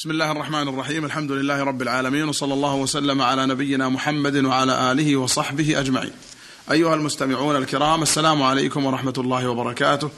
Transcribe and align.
بسم 0.00 0.10
الله 0.10 0.32
الرحمن 0.32 0.68
الرحيم 0.68 1.04
الحمد 1.04 1.32
لله 1.32 1.62
رب 1.64 1.82
العالمين 1.82 2.28
وصلى 2.28 2.54
الله 2.54 2.74
وسلم 2.74 3.22
على 3.22 3.46
نبينا 3.46 3.88
محمد 3.88 4.36
وعلى 4.36 4.92
آله 4.92 5.16
وصحبه 5.16 5.80
أجمعين 5.80 6.12
أيها 6.70 6.94
المستمعون 6.94 7.56
الكرام 7.56 8.02
السلام 8.02 8.42
عليكم 8.42 8.86
ورحمة 8.86 9.12
الله 9.18 9.48
وبركاته 9.48 10.10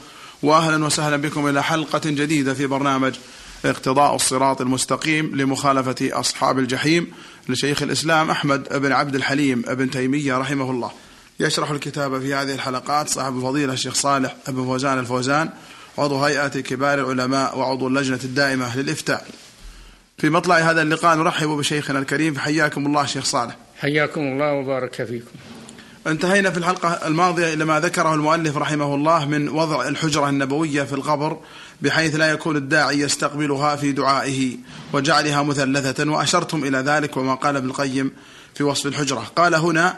وأهلا 0.43 0.85
وسهلا 0.85 1.17
بكم 1.17 1.47
إلى 1.47 1.63
حلقة 1.63 2.01
جديدة 2.05 2.53
في 2.53 2.67
برنامج 2.67 3.13
اقتضاء 3.65 4.15
الصراط 4.15 4.61
المستقيم 4.61 5.35
لمخالفة 5.35 6.19
أصحاب 6.19 6.59
الجحيم 6.59 7.11
لشيخ 7.49 7.81
الإسلام 7.81 8.29
أحمد 8.29 8.79
بن 8.79 8.91
عبد 8.91 9.15
الحليم 9.15 9.61
بن 9.61 9.89
تيمية 9.89 10.37
رحمه 10.37 10.71
الله 10.71 10.91
يشرح 11.39 11.71
الكتاب 11.71 12.19
في 12.19 12.33
هذه 12.33 12.53
الحلقات 12.53 13.09
صاحب 13.09 13.37
الفضيلة 13.37 13.73
الشيخ 13.73 13.93
صالح 13.93 14.35
بن 14.47 14.65
فوزان 14.65 14.99
الفوزان 14.99 15.49
عضو 15.97 16.23
هيئة 16.23 16.47
كبار 16.47 16.99
العلماء 16.99 17.57
وعضو 17.57 17.87
اللجنة 17.87 18.19
الدائمة 18.23 18.77
للإفتاء 18.77 19.27
في 20.17 20.29
مطلع 20.29 20.57
هذا 20.57 20.81
اللقاء 20.81 21.15
نرحب 21.15 21.47
بشيخنا 21.47 21.99
الكريم 21.99 22.37
حياكم 22.37 22.85
الله 22.85 23.05
شيخ 23.05 23.25
صالح. 23.25 23.57
حياكم 23.79 24.21
الله 24.21 24.53
وبارك 24.53 25.03
فيكم. 25.03 25.31
انتهينا 26.07 26.51
في 26.51 26.57
الحلقة 26.57 27.07
الماضية 27.07 27.53
إلى 27.53 27.65
ما 27.65 27.79
ذكره 27.79 28.13
المؤلف 28.13 28.57
رحمه 28.57 28.95
الله 28.95 29.25
من 29.25 29.49
وضع 29.49 29.87
الحجرة 29.87 30.29
النبوية 30.29 30.83
في 30.83 30.93
القبر 30.93 31.37
بحيث 31.81 32.15
لا 32.15 32.31
يكون 32.31 32.55
الداعي 32.55 32.99
يستقبلها 32.99 33.75
في 33.75 33.91
دعائه 33.91 34.57
وجعلها 34.93 35.43
مثلثة 35.43 36.11
وأشرتم 36.11 36.63
إلى 36.63 36.77
ذلك 36.77 37.17
وما 37.17 37.35
قال 37.35 37.55
ابن 37.55 37.69
القيم 37.69 38.11
في 38.55 38.63
وصف 38.63 38.85
الحجرة. 38.85 39.31
قال 39.35 39.55
هنا 39.55 39.95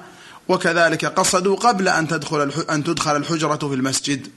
وكذلك 0.48 1.06
قصدوا 1.06 1.56
قبل 1.56 1.88
أن 1.88 2.08
تدخل 2.08 2.52
أن 2.70 2.84
تدخل 2.84 3.16
الحجرة 3.16 3.68
في 3.68 3.74
المسجد 3.74 4.28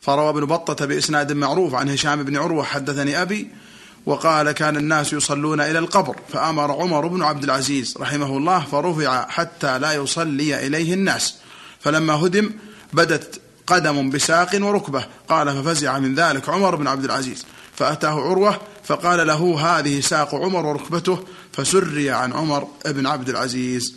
فروى 0.00 0.28
ابن 0.28 0.44
بطة 0.44 0.86
بإسناد 0.86 1.32
معروف 1.32 1.74
عن 1.74 1.88
هشام 1.88 2.22
بن 2.22 2.36
عروة 2.36 2.64
حدثني 2.64 3.22
أبي 3.22 3.48
وقال 4.06 4.52
كان 4.52 4.76
الناس 4.76 5.12
يصلون 5.12 5.60
إلى 5.60 5.78
القبر 5.78 6.16
فأمر 6.32 6.72
عمر 6.72 7.06
بن 7.06 7.22
عبد 7.22 7.44
العزيز 7.44 7.94
رحمه 8.00 8.36
الله 8.36 8.60
فرفع 8.60 9.28
حتى 9.28 9.78
لا 9.78 9.92
يصلي 9.92 10.66
إليه 10.66 10.94
الناس. 10.94 11.34
فلما 11.80 12.14
هدم 12.14 12.50
بدت 12.92 13.40
قدم 13.66 14.10
بساق 14.10 14.50
وركبة. 14.54 15.06
قال 15.28 15.48
ففزع 15.48 15.98
من 15.98 16.14
ذلك 16.14 16.48
عمر 16.48 16.76
بن 16.76 16.86
عبد 16.86 17.04
العزيز. 17.04 17.46
فأتاه 17.74 18.20
عروة 18.20 18.60
فقال 18.84 19.26
له 19.26 19.60
هذه 19.60 20.00
ساق 20.00 20.34
عمر 20.34 20.66
وركبته 20.66 21.24
فسري 21.52 22.10
عن 22.10 22.32
عمر 22.32 22.68
بن 22.86 23.06
عبد 23.06 23.28
العزيز. 23.28 23.94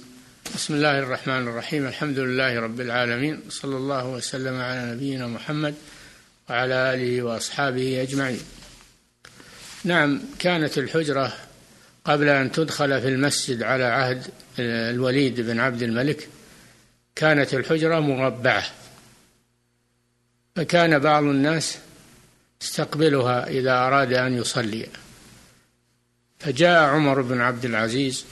بسم 0.56 0.74
الله 0.74 1.00
الرحمن 1.00 1.48
الرحيم. 1.48 1.86
الحمد 1.88 2.20
لله 2.20 2.60
رب 2.60 2.82
العالمين. 2.82 3.40
صلى 3.50 3.78
الله 3.78 4.08
وسلم 4.08 4.62
على 4.62 4.92
نبينا 4.94 5.28
محمد 5.28 5.76
وعلى 6.50 6.94
آله 6.94 7.24
وأصحابه 7.24 8.02
أجمعين. 8.02 8.40
نعم 9.84 10.22
كانت 10.40 10.78
الحجرة 10.78 11.34
قبل 12.06 12.30
أن 12.30 12.52
تدخل 12.52 13.02
في 13.02 13.08
المسجد 13.08 13.64
على 13.64 13.84
عهد 13.84 14.28
الوليد 14.60 15.42
بن 15.42 15.60
عبد 15.60 15.82
الملك 15.82 16.30
كانت 17.16 17.54
الحجرة 17.54 18.00
مربعة 18.00 18.66
فكان 20.56 21.00
بعض 21.00 21.24
الناس 21.24 21.78
يستقبلها 22.62 23.48
إذا 23.48 23.72
أراد 23.72 24.14
أن 24.14 24.34
يصلي. 24.34 24.88
فجاء 26.40 26.84
عمر 26.84 27.22
بن 27.22 27.42
عبد 27.42 27.66
العزيز 27.66 28.26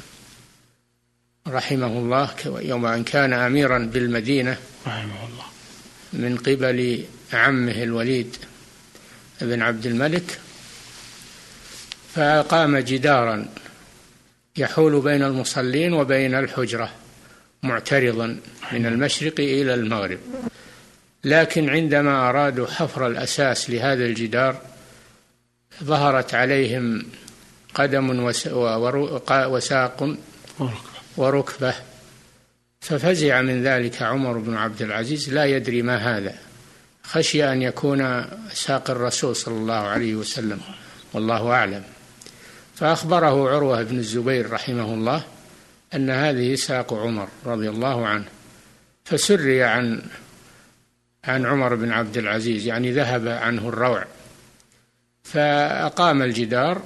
رحمه 1.48 1.88
الله 1.88 2.30
يوم 2.45 2.86
أن 2.86 3.03
كان 3.03 3.34
أميرا 3.34 3.80
بالمدينة 3.80 4.58
رحمه 4.88 5.28
الله. 5.28 5.45
من 6.14 6.38
قبل 6.38 7.06
عمه 7.34 7.84
الوليد 7.84 8.36
بن 9.42 9.62
عبد 9.62 9.86
الملك 9.86 10.40
فأقام 12.17 12.77
جدارا 12.77 13.45
يحول 14.57 15.01
بين 15.01 15.23
المصلين 15.23 15.93
وبين 15.93 16.35
الحجرة 16.35 16.91
معترضا 17.63 18.39
من 18.71 18.85
المشرق 18.85 19.33
إلى 19.39 19.73
المغرب. 19.73 20.19
لكن 21.23 21.69
عندما 21.69 22.29
أرادوا 22.29 22.67
حفر 22.67 23.07
الأساس 23.07 23.69
لهذا 23.69 24.06
الجدار 24.06 24.61
ظهرت 25.83 26.33
عليهم 26.33 27.06
قدم 27.73 28.33
وساق 29.29 30.17
وركبة. 31.17 31.73
ففزع 32.81 33.41
من 33.41 33.63
ذلك 33.63 34.01
عمر 34.01 34.38
بن 34.38 34.57
عبد 34.57 34.81
العزيز 34.81 35.33
لا 35.33 35.45
يدري 35.45 35.81
ما 35.81 36.17
هذا. 36.17 36.35
خشي 37.03 37.51
أن 37.51 37.61
يكون 37.61 38.25
ساق 38.53 38.89
الرسول 38.89 39.35
صلى 39.35 39.56
الله 39.56 39.73
عليه 39.73 40.16
وسلم 40.16 40.59
والله 41.13 41.51
أعلم. 41.51 41.83
فأخبره 42.77 43.49
عروة 43.49 43.83
بن 43.83 43.97
الزبير 43.97 44.51
رحمه 44.51 44.93
الله 44.93 45.23
أن 45.93 46.09
هذه 46.09 46.55
ساق 46.55 46.93
عمر 46.93 47.27
رضي 47.45 47.69
الله 47.69 48.07
عنه 48.07 48.25
فسري 49.05 49.63
عن 49.63 50.01
عن 51.23 51.45
عمر 51.45 51.75
بن 51.75 51.91
عبد 51.91 52.17
العزيز 52.17 52.65
يعني 52.65 52.91
ذهب 52.91 53.27
عنه 53.27 53.69
الروع 53.69 54.05
فأقام 55.23 56.21
الجدار 56.21 56.81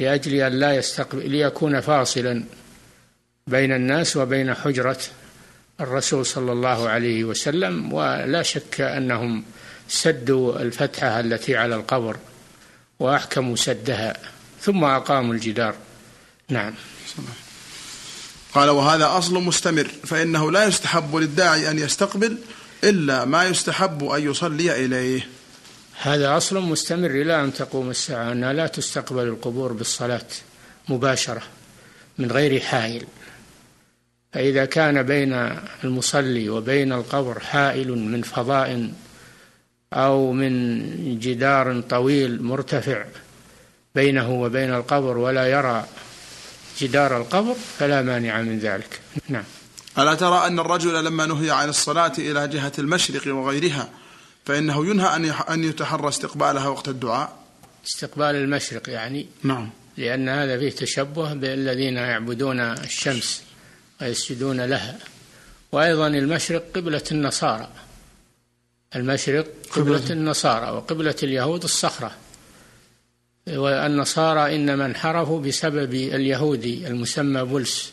لأجل 0.00 0.34
أن 0.34 0.52
لا 0.52 0.74
يستقبل 0.74 1.30
ليكون 1.30 1.80
فاصلا 1.80 2.44
بين 3.46 3.72
الناس 3.72 4.16
وبين 4.16 4.54
حجرة 4.54 4.98
الرسول 5.80 6.26
صلى 6.26 6.52
الله 6.52 6.88
عليه 6.88 7.24
وسلم 7.24 7.92
ولا 7.92 8.42
شك 8.42 8.80
أنهم 8.80 9.44
سدوا 9.88 10.60
الفتحة 10.60 11.20
التي 11.20 11.56
على 11.56 11.74
القبر 11.74 12.16
وأحكموا 12.98 13.56
سدها. 13.56 14.37
ثم 14.60 14.84
أقاموا 14.84 15.34
الجدار. 15.34 15.74
نعم. 16.48 16.74
قال 18.54 18.70
وهذا 18.70 19.18
أصل 19.18 19.34
مستمر 19.34 19.88
فإنه 20.04 20.50
لا 20.50 20.66
يستحب 20.66 21.16
للداعي 21.16 21.70
أن 21.70 21.78
يستقبل 21.78 22.38
إلا 22.84 23.24
ما 23.24 23.44
يستحب 23.44 24.04
أن 24.04 24.30
يصلي 24.30 24.84
إليه. 24.84 25.28
هذا 26.02 26.36
أصل 26.36 26.60
مستمر 26.60 27.10
إلى 27.10 27.44
أن 27.44 27.52
تقوم 27.52 27.90
الساعة 27.90 28.32
أنها 28.32 28.52
لا 28.52 28.66
تستقبل 28.66 29.22
القبور 29.22 29.72
بالصلاة 29.72 30.26
مباشرة 30.88 31.42
من 32.18 32.32
غير 32.32 32.60
حائل. 32.60 33.06
فإذا 34.32 34.64
كان 34.64 35.02
بين 35.02 35.32
المصلي 35.84 36.48
وبين 36.48 36.92
القبر 36.92 37.40
حائل 37.40 37.90
من 37.98 38.22
فضاء 38.22 38.90
أو 39.92 40.32
من 40.32 41.18
جدار 41.18 41.80
طويل 41.80 42.42
مرتفع 42.42 43.04
بينه 43.94 44.30
وبين 44.30 44.74
القبر 44.74 45.18
ولا 45.18 45.46
يرى 45.46 45.84
جدار 46.80 47.16
القبر 47.16 47.54
فلا 47.78 48.02
مانع 48.02 48.42
من 48.42 48.58
ذلك. 48.58 49.00
نعم. 49.28 49.44
ألا 49.98 50.14
ترى 50.14 50.46
أن 50.46 50.58
الرجل 50.58 51.04
لما 51.04 51.26
نهي 51.26 51.50
عن 51.50 51.68
الصلاة 51.68 52.12
إلى 52.18 52.48
جهة 52.48 52.72
المشرق 52.78 53.34
وغيرها 53.34 53.90
فإنه 54.44 54.86
ينهى 54.86 55.16
أن 55.16 55.24
أن 55.24 55.64
يتحرى 55.64 56.08
استقبالها 56.08 56.68
وقت 56.68 56.88
الدعاء؟ 56.88 57.36
استقبال 57.86 58.36
المشرق 58.36 58.90
يعني؟ 58.90 59.26
نعم. 59.42 59.70
لأن 59.96 60.28
هذا 60.28 60.58
فيه 60.58 60.70
تشبه 60.70 61.34
بالذين 61.34 61.96
يعبدون 61.96 62.60
الشمس 62.60 63.42
ويسجدون 64.00 64.60
لها. 64.60 64.98
وأيضا 65.72 66.06
المشرق 66.06 66.64
قبلة 66.74 67.02
النصارى. 67.12 67.68
المشرق 68.96 69.46
قبلة. 69.72 70.10
النصارى 70.10 70.70
وقبلة 70.70 71.16
اليهود 71.22 71.64
الصخرة. 71.64 72.10
والنصارى 73.56 74.56
إنما 74.56 74.86
انحرفوا 74.86 75.40
بسبب 75.40 75.94
اليهودي 75.94 76.86
المسمى 76.86 77.42
بولس 77.42 77.92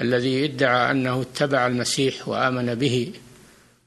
الذي 0.00 0.44
ادعى 0.44 0.90
أنه 0.90 1.22
اتبع 1.22 1.66
المسيح 1.66 2.28
وآمن 2.28 2.74
به 2.74 3.12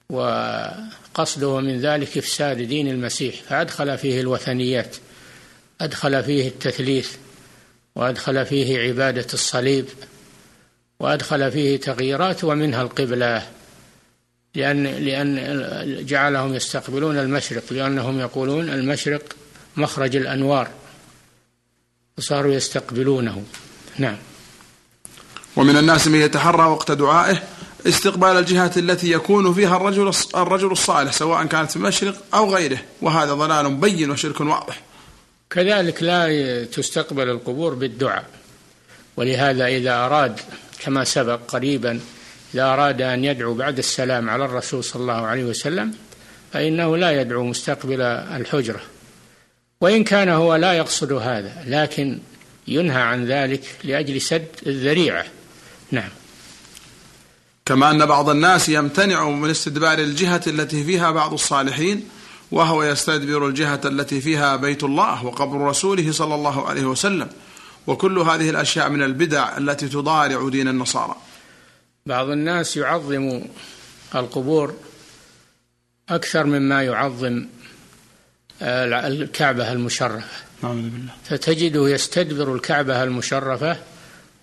وقصده 0.09 1.59
من 1.59 1.79
ذلك 1.79 2.17
إفساد 2.17 2.57
دين 2.57 2.87
المسيح 2.87 3.35
فأدخل 3.35 3.97
فيه 3.97 4.21
الوثنيات 4.21 4.95
أدخل 5.81 6.23
فيه 6.23 6.47
التثليث 6.47 7.15
وأدخل 7.95 8.45
فيه 8.45 8.79
عبادة 8.79 9.27
الصليب 9.33 9.85
وأدخل 10.99 11.51
فيه 11.51 11.77
تغييرات 11.77 12.43
ومنها 12.43 12.81
القبلة 12.81 13.47
لأن 14.55 14.83
لأن 14.83 16.05
جعلهم 16.05 16.53
يستقبلون 16.53 17.17
المشرق 17.17 17.63
لأنهم 17.71 18.19
يقولون 18.19 18.69
المشرق 18.69 19.23
مخرج 19.77 20.15
الأنوار 20.15 20.67
وصاروا 22.17 22.53
يستقبلونه. 22.53 23.43
نعم. 23.97 24.17
ومن 25.55 25.77
الناس 25.77 26.07
من 26.07 26.21
يتحرى 26.21 26.65
وقت 26.65 26.91
دعائه 26.91 27.43
استقبال 27.87 28.29
الجهة 28.29 28.71
التي 28.77 29.11
يكون 29.11 29.53
فيها 29.53 29.77
الرجل 29.77 30.11
الرجل 30.35 30.71
الصالح 30.71 31.11
سواء 31.11 31.45
كانت 31.45 31.71
في 31.71 31.75
المشرق 31.75 32.23
أو 32.33 32.55
غيره 32.55 32.79
وهذا 33.01 33.33
ضلال 33.33 33.75
بين 33.75 34.11
وشرك 34.11 34.41
واضح. 34.41 34.81
كذلك 35.49 36.03
لا 36.03 36.65
تستقبل 36.65 37.29
القبور 37.29 37.73
بالدعاء. 37.73 38.25
ولهذا 39.17 39.67
إذا 39.67 40.05
أراد 40.05 40.39
كما 40.79 41.03
سبق 41.03 41.39
قريبا 41.47 41.99
إذا 42.53 42.63
أراد 42.63 43.01
أن 43.01 43.23
يدعو 43.23 43.53
بعد 43.53 43.77
السلام 43.77 44.29
على 44.29 44.45
الرسول 44.45 44.83
صلى 44.83 45.01
الله 45.01 45.27
عليه 45.27 45.43
وسلم 45.43 45.93
فإنه 46.53 46.97
لا 46.97 47.21
يدعو 47.21 47.43
مستقبل 47.43 48.01
الحجرة. 48.01 48.81
وإن 49.81 50.03
كان 50.03 50.29
هو 50.29 50.55
لا 50.55 50.73
يقصد 50.73 51.11
هذا 51.11 51.63
لكن 51.65 52.19
ينهى 52.67 53.01
عن 53.01 53.25
ذلك 53.25 53.75
لأجل 53.83 54.21
سد 54.21 54.47
الذريعة. 54.67 55.25
نعم. 55.91 56.09
كما 57.65 57.91
أن 57.91 58.05
بعض 58.05 58.29
الناس 58.29 58.69
يمتنع 58.69 59.29
من 59.29 59.49
استدبار 59.49 59.99
الجهة 59.99 60.41
التي 60.47 60.83
فيها 60.83 61.11
بعض 61.11 61.33
الصالحين 61.33 62.09
وهو 62.51 62.83
يستدبر 62.83 63.47
الجهة 63.47 63.81
التي 63.85 64.21
فيها 64.21 64.55
بيت 64.55 64.83
الله 64.83 65.25
وقبر 65.25 65.61
رسوله 65.61 66.11
صلى 66.11 66.35
الله 66.35 66.67
عليه 66.67 66.85
وسلم 66.85 67.29
وكل 67.87 68.19
هذه 68.19 68.49
الأشياء 68.49 68.89
من 68.89 69.03
البدع 69.03 69.57
التي 69.57 69.87
تضارع 69.87 70.49
دين 70.49 70.67
النصارى. 70.67 71.15
بعض 72.05 72.29
الناس 72.29 72.77
يعظم 72.77 73.41
القبور 74.15 74.73
أكثر 76.09 76.43
مما 76.43 76.83
يعظم 76.83 77.45
الكعبة 78.61 79.71
المشرفة. 79.71 80.23
بالله. 80.63 81.11
فتجده 81.23 81.89
يستدبر 81.89 82.55
الكعبة 82.55 83.03
المشرفة 83.03 83.77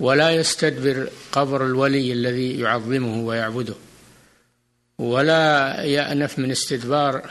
ولا 0.00 0.31
يستدبر 0.31 1.08
قبر 1.32 1.66
الولي 1.66 2.12
الذي 2.12 2.61
يعظمه 2.61 3.20
ويعبده 3.20 3.75
ولا 4.99 5.75
يأنف 5.82 6.38
من 6.38 6.50
استدبار 6.50 7.31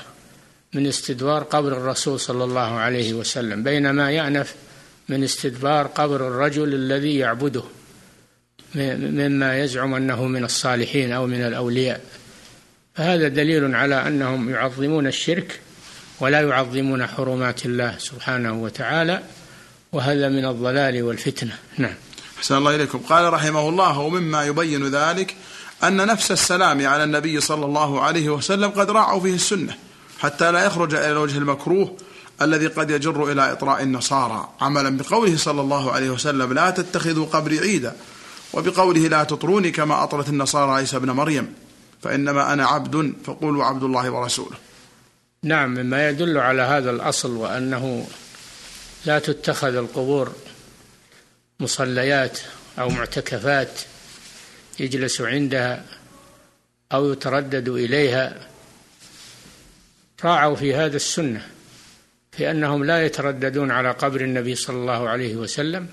من 0.73 0.87
استدبار 0.87 1.43
قبر 1.43 1.77
الرسول 1.77 2.19
صلى 2.19 2.43
الله 2.43 2.73
عليه 2.79 3.13
وسلم 3.13 3.63
بينما 3.63 4.11
يأنف 4.11 4.55
من 5.09 5.23
استدبار 5.23 5.87
قبر 5.87 6.27
الرجل 6.27 6.73
الذي 6.73 7.17
يعبده 7.17 7.63
مما 8.75 9.59
يزعم 9.59 9.93
أنه 9.93 10.25
من 10.25 10.43
الصالحين 10.43 11.11
أو 11.11 11.25
من 11.27 11.41
الأولياء. 11.41 12.01
فهذا 12.95 13.27
دليل 13.27 13.75
على 13.75 14.07
أنهم 14.07 14.49
يعظمون 14.49 15.07
الشرك 15.07 15.59
ولا 16.19 16.41
يعظمون 16.41 17.07
حرمات 17.07 17.65
الله 17.65 17.95
سبحانه 17.97 18.53
وتعالى 18.53 19.23
وهذا 19.91 20.29
من 20.29 20.45
الضلال 20.45 21.03
والفتنة. 21.03 21.57
نعم. 21.77 21.95
أحسن 22.37 22.57
الله 22.57 22.75
إليكم. 22.75 22.97
قال 22.99 23.33
رحمه 23.33 23.69
الله 23.69 23.99
ومما 23.99 24.45
يبين 24.45 24.87
ذلك 24.87 25.35
أن 25.83 26.07
نفس 26.07 26.31
السلام 26.31 26.87
على 26.87 27.03
النبي 27.03 27.39
صلى 27.39 27.65
الله 27.65 28.01
عليه 28.01 28.29
وسلم 28.29 28.69
قد 28.69 28.89
راعوا 28.91 29.21
فيه 29.21 29.35
السنة 29.35 29.75
حتى 30.19 30.51
لا 30.51 30.65
يخرج 30.65 30.95
إلى 30.95 31.11
الوجه 31.11 31.37
المكروه 31.37 31.97
الذي 32.41 32.67
قد 32.67 32.91
يجر 32.91 33.31
إلى 33.31 33.51
إطراء 33.51 33.83
النصارى. 33.83 34.49
عملا 34.61 34.97
بقوله 34.97 35.37
صلى 35.37 35.61
الله 35.61 35.91
عليه 35.91 36.09
وسلم 36.09 36.53
لا 36.53 36.69
تتخذوا 36.69 37.25
قبري 37.25 37.59
عيدا 37.59 37.95
وبقوله 38.53 39.07
لا 39.07 39.23
تطروني 39.23 39.71
كما 39.71 40.03
أطرت 40.03 40.29
النصارى 40.29 40.71
عيسى 40.71 40.97
ابن 40.97 41.11
مريم 41.11 41.53
فإنما 42.01 42.53
أنا 42.53 42.67
عبد 42.67 43.13
فقولوا 43.25 43.65
عبد 43.65 43.83
الله 43.83 44.09
ورسوله. 44.09 44.72
نعم 45.43 45.73
مما 45.73 46.09
يدل 46.09 46.37
على 46.37 46.61
هذا 46.61 46.91
الأصل 46.91 47.31
وأنه 47.31 48.07
لا 49.05 49.19
تتخذ 49.19 49.75
القبور 49.75 50.35
مصليات 51.59 52.39
أو 52.79 52.89
معتكفات 52.89 53.81
يجلس 54.79 55.21
عندها 55.21 55.85
أو 56.93 57.11
يتردد 57.11 57.69
إليها. 57.69 58.47
راعوا 60.23 60.55
في 60.55 60.75
هذا 60.75 60.95
السنة 60.95 61.47
في 62.31 62.51
أنهم 62.51 62.83
لا 62.83 63.05
يترددون 63.05 63.71
على 63.71 63.91
قبر 63.91 64.21
النبي 64.21 64.55
صلى 64.55 64.75
الله 64.75 65.09
عليه 65.09 65.35
وسلم 65.35 65.87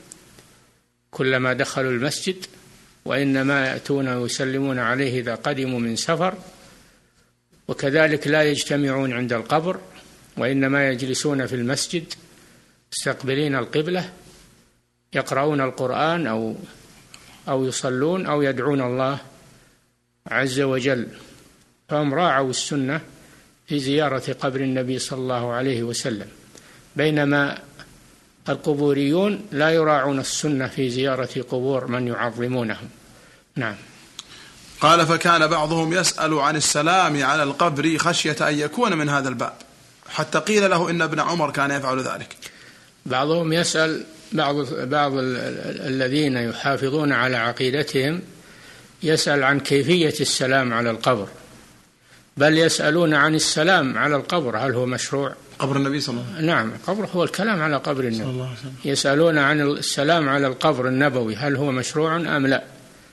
كلما 1.10 1.52
دخلوا 1.52 1.90
المسجد 1.90 2.46
وإنما 3.04 3.66
يأتون 3.66 4.08
ويسلمون 4.08 4.78
عليه 4.78 5.20
إذا 5.20 5.34
قدموا 5.34 5.80
من 5.80 5.96
سفر 5.96 6.34
وكذلك 7.70 8.26
لا 8.26 8.42
يجتمعون 8.42 9.12
عند 9.12 9.32
القبر 9.32 9.80
وإنما 10.36 10.88
يجلسون 10.88 11.46
في 11.46 11.54
المسجد 11.54 12.04
مستقبلين 12.92 13.56
القبلة 13.56 14.10
يقرؤون 15.12 15.60
القرآن 15.60 16.26
أو 16.26 16.54
أو 17.48 17.64
يصلون 17.64 18.26
أو 18.26 18.42
يدعون 18.42 18.80
الله 18.80 19.18
عز 20.26 20.60
وجل. 20.60 21.08
فهم 21.88 22.14
راعوا 22.14 22.50
السنة 22.50 23.00
في 23.66 23.78
زيارة 23.78 24.32
قبر 24.40 24.60
النبي 24.60 24.98
صلى 24.98 25.18
الله 25.18 25.52
عليه 25.52 25.82
وسلم. 25.82 26.28
بينما 26.96 27.58
القبوريون 28.48 29.46
لا 29.52 29.70
يراعون 29.70 30.18
السنة 30.20 30.66
في 30.66 30.90
زيارة 30.90 31.42
قبور 31.42 31.86
من 31.86 32.08
يعظمونهم. 32.08 32.88
نعم. 33.56 33.76
قال 34.80 35.06
فكان 35.06 35.46
بعضهم 35.46 35.92
يسأل 35.92 36.34
عن 36.38 36.56
السلام 36.56 37.24
على 37.24 37.42
القبر 37.42 37.98
خشية 37.98 38.36
أن 38.48 38.58
يكون 38.58 38.98
من 38.98 39.08
هذا 39.08 39.28
الباب. 39.28 39.52
حتى 40.08 40.38
قيل 40.38 40.70
له 40.70 40.90
إن 40.90 41.02
ابن 41.02 41.20
عمر 41.20 41.50
كان 41.50 41.70
يفعل 41.70 41.98
ذلك. 41.98 42.36
بعضهم 43.06 43.52
يسأل 43.52 44.04
بعض 44.32 44.56
بعض 44.72 45.12
الذين 45.16 46.36
يحافظون 46.36 47.12
على 47.12 47.36
عقيدتهم 47.36 48.20
يسأل 49.02 49.44
عن 49.44 49.60
كيفية 49.60 50.14
السلام 50.20 50.74
على 50.74 50.90
القبر. 50.90 51.28
بل 52.36 52.58
يسألون 52.58 53.14
عن 53.14 53.34
السلام 53.34 53.98
على 53.98 54.16
القبر 54.16 54.56
هل 54.56 54.74
هو 54.74 54.86
مشروع؟ 54.86 55.34
قبر 55.58 55.76
النبي 55.76 56.00
صلى 56.00 56.12
الله 56.12 56.26
عليه 56.26 56.34
وسلم. 56.34 56.46
نعم 56.46 56.72
قبر 56.86 57.08
هو 57.14 57.24
الكلام 57.24 57.62
على 57.62 57.76
قبر 57.76 58.00
النبي. 58.00 58.16
صلى 58.16 58.30
الله 58.30 58.44
عليه 58.46 58.56
وسلم. 58.58 58.74
يسألون 58.84 59.38
عن 59.38 59.60
السلام 59.60 60.28
على 60.28 60.46
القبر 60.46 60.88
النبوي 60.88 61.36
هل 61.36 61.56
هو 61.56 61.72
مشروع 61.72 62.16
أم 62.16 62.46
لا؟ 62.46 62.64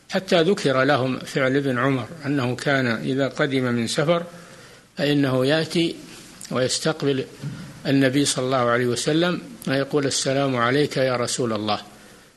حتى 0.09 0.42
ذكر 0.42 0.83
لهم 0.83 1.19
فعل 1.19 1.56
ابن 1.56 1.77
عمر 1.77 2.07
أنه 2.25 2.56
كان 2.56 2.88
إذا 2.88 3.27
قدم 3.27 3.63
من 3.63 3.88
سفر 3.88 4.24
فإنه 4.98 5.45
يأتي 5.45 5.95
ويستقبل 6.51 7.25
النبي 7.88 8.25
صلى 8.25 8.45
الله 8.45 8.57
عليه 8.69 8.86
وسلم 8.88 9.42
ويقول 9.68 10.06
السلام 10.06 10.56
عليك 10.56 10.98
يا 10.98 11.15
رسول 11.15 11.54
الله. 11.54 11.81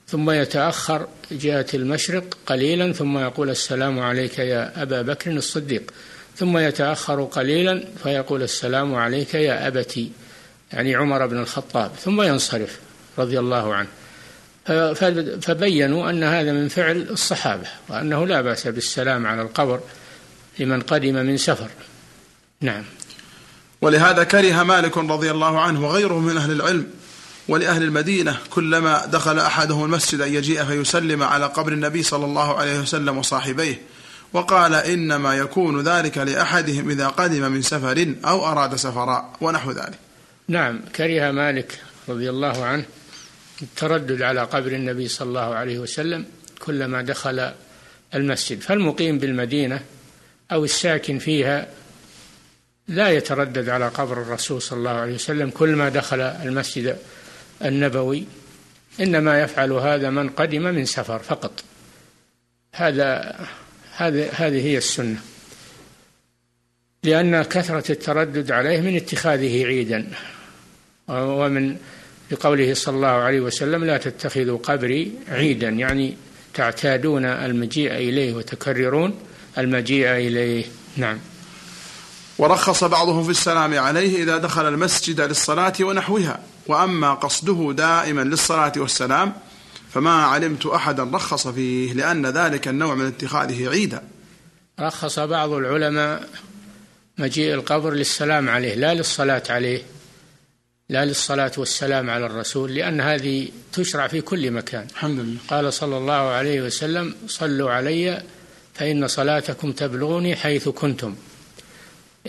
ثم 0.08 0.31
يتأخر 0.31 1.08
جهة 1.32 1.67
المشرق 1.75 2.38
قليلا 2.46 2.93
ثم 2.93 3.19
يقول 3.19 3.50
السلام 3.50 4.00
عليك 4.00 4.38
يا 4.38 4.82
أبا 4.82 5.02
بكر 5.02 5.31
الصديق. 5.31 5.90
ثم 6.37 6.58
يتأخر 6.58 7.25
قليلا 7.25 7.84
فيقول 8.02 8.43
السلام 8.43 8.94
عليك 8.94 9.34
يا 9.34 9.66
أبتي 9.66 10.12
يعني 10.73 10.94
عمر 10.94 11.26
بن 11.26 11.38
الخطاب. 11.38 11.90
ثم 12.05 12.23
ينصرف 12.23 12.78
رضي 13.19 13.38
الله 13.38 13.75
عنه. 13.75 13.88
فبينوا 15.40 16.10
أن 16.10 16.24
هذا 16.24 16.52
من 16.52 16.68
فعل 16.68 17.06
الصحابة 17.10 17.66
وأنه 17.88 18.26
لا 18.26 18.40
بأس 18.40 18.66
بالسلام 18.66 19.26
على 19.26 19.42
القبر 19.42 19.80
لمن 20.58 20.80
قدم 20.80 21.14
من 21.14 21.36
سفر. 21.36 21.68
نعم. 22.60 22.84
ولهذا 23.80 24.24
كره 24.24 24.62
مالك 24.62 24.96
رضي 24.96 25.30
الله 25.30 25.60
عنه 25.60 25.84
وغيره 25.84 26.18
من 26.18 26.36
أهل 26.36 26.52
العلم 26.52 26.86
ولأهل 27.48 27.82
المدينة 27.82 28.36
كلما 28.50 29.06
دخل 29.06 29.38
أحدهم 29.38 29.84
المسجد 29.84 30.20
أن 30.20 30.34
يجيء 30.34 30.64
فيسلم 30.64 31.23
على 31.23 31.46
قبر 31.46 31.73
النبي 31.73 32.02
صلى 32.02 32.25
الله 32.25 32.58
عليه 32.58 32.80
وسلم 32.80 33.18
وصاحبيه 33.18 33.80
وقال 34.32 34.75
إنما 34.75 35.35
يكون 35.35 35.80
ذلك 35.80 36.18
لأحدهم 36.18 36.90
إذا 36.90 37.08
قدم 37.08 37.52
من 37.52 37.62
سفر 37.62 38.14
أو 38.25 38.46
أراد 38.46 38.76
سفرا 38.76 39.32
ونحو 39.40 39.70
ذلك. 39.70 39.99
نعم. 40.49 40.80
كره 40.96 41.30
مالك 41.30 41.78
رضي 42.08 42.30
الله 42.30 42.64
عنه 42.64 42.85
التردد 43.62 44.23
على 44.23 44.40
قبر 44.40 44.73
النبي 44.73 45.09
صلى 45.09 45.29
الله 45.29 45.55
عليه 45.55 45.79
وسلم 45.79 46.26
كلما 46.59 47.02
دخل 47.02 47.52
المسجد 48.14 48.61
فالمقيم 48.61 49.19
بالمدينة 49.19 49.81
أو 50.52 50.64
الساكن 50.64 51.19
فيها 51.19 51.67
لا 52.88 53.11
يتردد 53.11 53.69
على 53.69 53.88
قبر 53.88 54.23
الرسول 54.23 54.62
صلى 54.62 54.79
الله 54.79 54.90
عليه 54.90 55.14
وسلم 55.14 55.50
كل 55.50 55.69
ما 55.69 55.88
دخل 55.88 56.21
المسجد 56.21 56.97
النبوي 57.64 58.25
إنما 59.00 59.40
يفعل 59.40 59.73
هذا 59.73 60.11
من 60.11 60.29
قدم 60.29 60.62
من 60.62 60.85
سفر 60.85 61.19
فقط. 61.19 61.64
هذا 62.75 63.37
هذه 63.97 64.31
هذه 64.33 64.67
هي 64.67 64.79
السنة. 64.79 65.21
لأن 67.05 67.43
كثرة 67.43 67.93
التردد 67.93 68.52
عليه 68.52 68.81
من 68.81 68.97
اتخاذه 68.97 69.64
عيدا 69.64 70.11
ومن 71.09 71.76
بقوله 72.30 72.75
صلى 72.75 72.96
الله 72.96 73.08
عليه 73.08 73.40
وسلم 73.40 73.84
لا 73.84 73.96
تتخذوا 73.96 74.58
قبري 74.58 75.12
عيدا 75.28 75.68
يعني 75.68 76.16
تعتادون 76.54 77.25
المجيء 77.25 77.92
إليه 77.92 78.34
وتكررون 78.34 79.14
المجيء 79.58 80.10
إليه. 80.10 80.64
نعم. 80.96 81.18
ورخص 82.38 82.84
بعضهم 82.84 83.25
في 83.25 83.30
السلام 83.30 83.78
عليه 83.78 84.22
إذا 84.22 84.38
دخل 84.38 84.68
المسجد 84.68 85.20
للصلاة 85.20 85.72
ونحوها 85.80 86.40
وأما 86.66 87.14
قصده 87.14 87.72
دائما 87.72 88.20
للصلاة 88.20 88.72
والسلام 88.76 89.32
فما 89.94 90.25
علمت 90.25 90.66
أحدا 90.66 91.02
رخص 91.02 91.49
فيه 91.49 91.92
لأن 91.92 92.26
ذلك 92.26 92.68
النوع 92.68 92.94
من 92.94 93.06
اتخاذه 93.06 93.68
عيدا. 93.68 94.02
رخص 94.80 95.18
بعض 95.18 95.50
العلماء 95.52 96.28
مجيء 97.18 97.54
القبر 97.54 97.90
للسلام 97.90 98.49
عليه 98.49 98.75
لا 98.75 98.94
للصلاة 98.94 99.42
عليه. 99.50 99.82
لا 100.90 101.04
للصلاة 101.04 101.52
والسلام 101.59 102.11
على 102.11 102.26
الرسول 102.26 102.75
لأن 102.75 103.00
هذه 103.00 103.49
تشرع 103.73 104.06
في 104.06 104.20
كل 104.20 104.50
مكان. 104.50 104.87
الحمد 104.90 105.18
لله. 105.18 105.37
قال 105.49 105.73
صلى 105.73 105.97
الله 105.97 106.14
عليه 106.14 106.62
وسلم 106.62 107.14
صلوا 107.26 107.70
علي 107.70 108.23
فإن 108.75 109.09
صلاتكم 109.09 109.73
تبلغني 109.73 110.37
حيث 110.37 110.68
كنتم. 110.68 111.14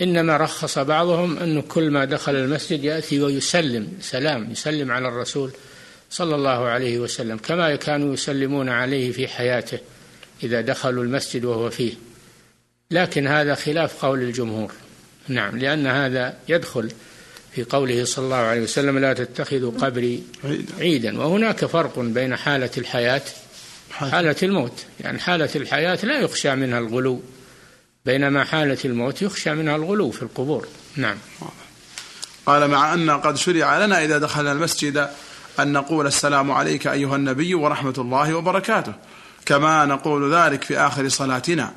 إنما 0.02 0.36
رخص 0.36 0.78
بعضهم 0.78 1.38
أنه 1.38 1.62
كل 1.62 1.90
ما 1.90 2.04
دخل 2.04 2.36
المسجد 2.36 2.84
يأتي 2.84 3.20
ويسلم 3.20 3.88
سلام 4.00 4.50
يسلم 4.50 4.90
على 4.90 5.08
الرسول 5.08 5.50
صلى 6.10 6.34
الله 6.34 6.68
عليه 6.68 6.98
وسلم 6.98 7.36
كما 7.36 7.76
كانوا 7.76 8.14
يسلمون 8.14 8.68
عليه 8.68 9.12
في 9.12 9.28
حياته 9.28 9.78
إذا 10.42 10.60
دخلوا 10.60 11.04
المسجد 11.04 11.44
وهو 11.44 11.70
فيه. 11.70 11.92
لكن 12.90 13.26
هذا 13.26 13.54
خلاف 13.54 14.04
قول 14.04 14.22
الجمهور. 14.22 14.72
نعم 15.28 15.58
لأن 15.58 15.86
هذا 15.86 16.36
يدخل 16.48 16.92
في 17.54 17.64
قوله 17.64 18.04
صلى 18.04 18.24
الله 18.24 18.36
عليه 18.36 18.62
وسلم 18.62 18.98
لا 18.98 19.12
تتخذوا 19.12 19.72
قبري 19.80 20.22
عيدا. 20.80 21.18
وهناك 21.18 21.64
فرق 21.64 21.98
بين 21.98 22.36
حالة 22.36 22.70
الحياة 22.78 23.22
حالة 23.90 24.36
الموت. 24.42 24.84
يعني 25.00 25.18
حالة 25.18 25.50
الحياة 25.56 25.98
لا 26.02 26.20
يخشى 26.20 26.54
منها 26.54 26.78
الغلو 26.78 27.22
بينما 28.06 28.44
حالة 28.44 28.78
الموت 28.84 29.22
يخشى 29.22 29.54
منها 29.54 29.76
الغلو 29.76 30.10
في 30.10 30.22
القبور. 30.22 30.68
نعم. 30.96 31.16
قال 32.46 32.68
مع 32.70 32.94
أن 32.94 33.10
قد 33.10 33.36
شرع 33.36 33.84
لنا 33.84 34.04
إذا 34.04 34.18
دخلنا 34.18 34.52
المسجد 34.52 35.08
أن 35.60 35.72
نقول 35.72 36.06
السلام 36.06 36.50
عليك 36.50 36.86
أيها 36.86 37.16
النبي 37.16 37.54
ورحمة 37.54 37.94
الله 37.98 38.34
وبركاته 38.34 38.92
كما 39.46 39.84
نقول 39.84 40.34
ذلك 40.34 40.62
في 40.62 40.78
آخر 40.78 41.08
صلاتنا. 41.08 41.72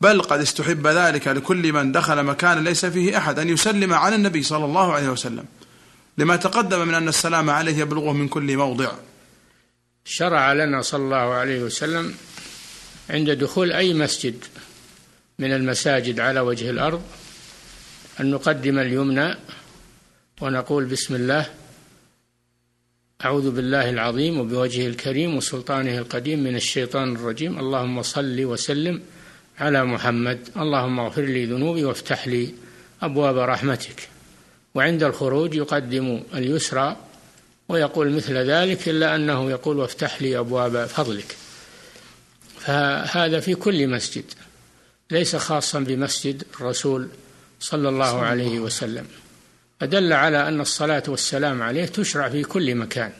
بل 0.00 0.22
قد 0.22 0.40
استحب 0.40 0.86
ذلك 0.86 1.28
لكل 1.28 1.72
من 1.72 1.92
دخل 1.92 2.22
مكانا 2.22 2.60
ليس 2.60 2.86
فيه 2.86 3.18
أحد 3.18 3.38
أن 3.38 3.48
يسلم 3.48 3.94
على 3.94 4.14
النبي 4.14 4.42
صلى 4.42 4.64
الله 4.64 4.92
عليه 4.92 5.08
وسلم. 5.08 5.44
لما 6.18 6.36
تقدم 6.36 6.88
من 6.88 6.94
أن 6.94 7.08
السلام 7.08 7.50
عليه 7.50 7.76
يبلغه 7.76 8.12
من 8.12 8.28
كل 8.28 8.56
موضع. 8.56 8.92
شرع 10.04 10.52
لنا 10.52 10.82
صلى 10.82 11.04
الله 11.04 11.16
عليه 11.16 11.62
وسلم 11.62 12.14
عند 13.10 13.30
دخول 13.30 13.72
أي 13.72 13.94
مسجد 13.94 14.44
من 15.38 15.52
المساجد 15.52 16.20
على 16.20 16.40
وجه 16.40 16.70
الأرض 16.70 17.02
أن 18.20 18.30
نقدم 18.30 18.78
اليمنى 18.78 19.34
ونقول 20.40 20.84
بسم 20.84 21.14
الله 21.14 21.46
أعوذ 23.24 23.50
بالله 23.50 23.90
العظيم 23.90 24.40
وبوجهه 24.40 24.86
الكريم 24.86 25.36
وسلطانه 25.36 25.98
القديم 25.98 26.38
من 26.38 26.56
الشيطان 26.56 27.16
الرجيم. 27.16 27.58
اللهم 27.58 28.02
صل 28.02 28.44
وسلم 28.44 29.02
على 29.60 29.84
محمد 29.84 30.48
اللهم 30.56 31.00
اغفر 31.00 31.22
لي 31.22 31.46
ذنوبي 31.46 31.84
وافتح 31.84 32.28
لي 32.28 32.54
أبواب 33.02 33.38
رحمتك. 33.38 34.08
وعند 34.74 35.02
الخروج 35.02 35.54
يقدم 35.54 36.22
اليسرى 36.34 36.96
ويقول 37.68 38.10
مثل 38.12 38.36
ذلك 38.36 38.88
إلا 38.88 39.14
أنه 39.14 39.50
يقول 39.50 39.78
وافتح 39.78 40.22
لي 40.22 40.38
أبواب 40.38 40.86
فضلك. 40.86 41.36
فهذا 42.60 43.40
في 43.40 43.54
كل 43.54 43.88
مسجد 43.88 44.24
ليس 45.10 45.36
خاصا 45.36 45.80
بمسجد 45.80 46.42
الرسول 46.60 47.08
صلى 47.60 47.88
الله 47.88 48.20
عليه 48.20 48.60
وسلم. 48.60 49.06
فدل 49.80 50.12
على 50.12 50.48
أن 50.48 50.60
الصلاة 50.60 51.02
والسلام 51.08 51.62
عليه 51.62 51.86
تشرع 51.86 52.28
في 52.28 52.42
كل 52.42 52.74
مكان. 52.74 53.12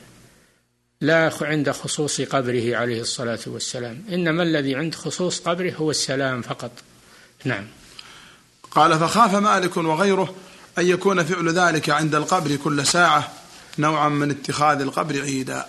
لا 1.01 1.31
عند 1.41 1.71
خصوص 1.71 2.21
قبره 2.21 2.75
عليه 2.75 3.01
الصلاة 3.01 3.39
والسلام. 3.47 4.03
إنما 4.09 4.43
الذي 4.43 4.75
عند 4.75 4.95
خصوص 4.95 5.39
قبره 5.39 5.71
هو 5.71 5.91
السلام 5.91 6.41
فقط. 6.41 6.71
نعم. 7.45 7.67
قال 8.71 8.99
فخاف 8.99 9.35
مالك 9.35 9.77
وغيره 9.77 10.35
أن 10.77 10.87
يكون 10.87 11.23
فعل 11.23 11.49
ذلك 11.49 11.89
عند 11.89 12.15
القبر 12.15 12.55
كل 12.55 12.85
ساعة 12.85 13.31
نوعا 13.79 14.09
من 14.09 14.31
اتخاذ 14.31 14.81
القبر 14.81 15.21
عيدا. 15.21 15.65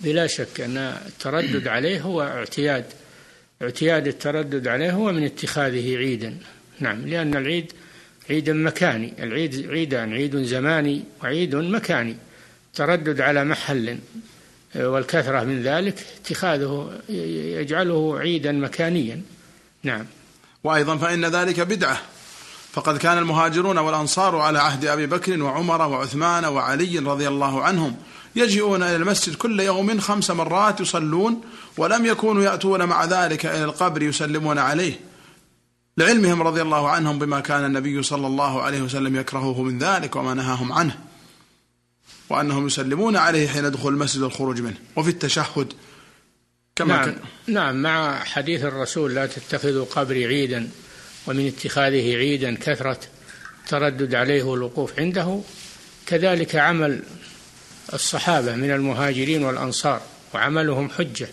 بلا 0.00 0.26
شك 0.26 0.60
أن 0.60 0.76
التردد 0.76 1.68
عليه 1.74 2.00
هو 2.00 2.22
اعتياد. 2.22 2.84
اعتياد 3.62 4.06
التردد 4.06 4.68
عليه 4.68 4.90
هو 4.92 5.12
من 5.12 5.24
اتخاذه 5.24 5.96
عيدا. 5.96 6.38
نعم. 6.80 7.06
لأن 7.06 7.36
العيد 7.36 7.72
عيد 8.30 8.50
مكاني. 8.50 9.12
العيد 9.18 9.70
عيدان 9.70 10.12
عيد 10.12 10.36
زماني 10.36 11.04
وعيد 11.22 11.54
مكاني. 11.54 12.16
تردد 12.74 13.20
على 13.20 13.44
محل. 13.44 13.98
والكثرة 14.74 15.44
من 15.44 15.62
ذلك 15.62 16.06
اتخاذه 16.20 16.90
يجعله 17.08 18.18
عيدا 18.18 18.52
مكانيا. 18.52 19.22
نعم. 19.82 20.06
وأيضا 20.64 20.96
فإن 20.96 21.24
ذلك 21.24 21.60
بدعة. 21.60 22.00
فقد 22.72 22.98
كان 22.98 23.18
المهاجرون 23.18 23.78
والأنصار 23.78 24.36
على 24.36 24.58
عهد 24.58 24.84
أبي 24.84 25.06
بكر 25.06 25.42
وعمر 25.42 25.82
وعثمان 25.82 26.44
وعلي 26.44 26.98
رضي 26.98 27.28
الله 27.28 27.62
عنهم 27.62 27.96
يجيئون 28.36 28.82
إلى 28.82 28.96
المسجد 28.96 29.34
كل 29.34 29.60
يوم 29.60 30.00
خمس 30.00 30.30
مرات 30.30 30.80
يصلون 30.80 31.40
ولم 31.76 32.06
يكونوا 32.06 32.42
يأتون 32.42 32.84
مع 32.84 33.04
ذلك 33.04 33.46
إلى 33.46 33.64
القبر 33.64 34.02
يسلمون 34.02 34.58
عليه. 34.58 35.00
لعلمهم 35.96 36.42
رضي 36.42 36.62
الله 36.62 36.88
عنهم 36.88 37.18
بما 37.18 37.40
كان 37.40 37.64
النبي 37.64 38.02
صلى 38.02 38.26
الله 38.26 38.62
عليه 38.62 38.82
وسلم 38.82 39.16
يكرهه 39.16 39.62
من 39.62 39.78
ذلك 39.78 40.16
وما 40.16 40.34
نهاهم 40.34 40.72
عنه. 40.72 40.98
وأنهم 42.30 42.66
يسلمون 42.66 43.16
عليه 43.16 43.48
حين 43.48 43.64
يدخل 43.64 43.88
المسجد 43.88 44.22
والخروج 44.22 44.60
منه. 44.60 44.76
وفي 44.96 45.10
التشهد 45.10 45.72
كما 46.76 46.96
نعم, 46.96 47.04
كان 47.04 47.16
نعم 47.46 47.82
مع 47.82 48.24
حديث 48.24 48.64
الرسول 48.64 49.14
لا 49.14 49.26
تتخذوا 49.26 49.84
قبري 49.84 50.26
عيدا 50.26 50.68
ومن 51.26 51.46
اتخاذه 51.46 52.16
عيدا 52.16 52.54
كثرة 52.54 53.00
تردد 53.68 54.14
عليه 54.14 54.42
والوقوف 54.42 54.98
عنده. 54.98 55.40
كذلك 56.06 56.56
عمل 56.56 57.02
الصحابة 57.94 58.54
من 58.54 58.70
المهاجرين 58.70 59.44
والأنصار 59.44 60.02
وعملهم 60.34 60.90
حجة. 60.90 61.28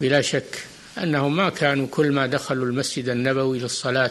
بلا 0.00 0.20
شك 0.20 0.64
أنهم 1.02 1.36
ما 1.36 1.50
كانوا 1.50 1.86
كل 1.90 2.12
ما 2.12 2.26
دخلوا 2.26 2.66
المسجد 2.66 3.08
النبوي 3.08 3.58
للصلاة 3.58 4.10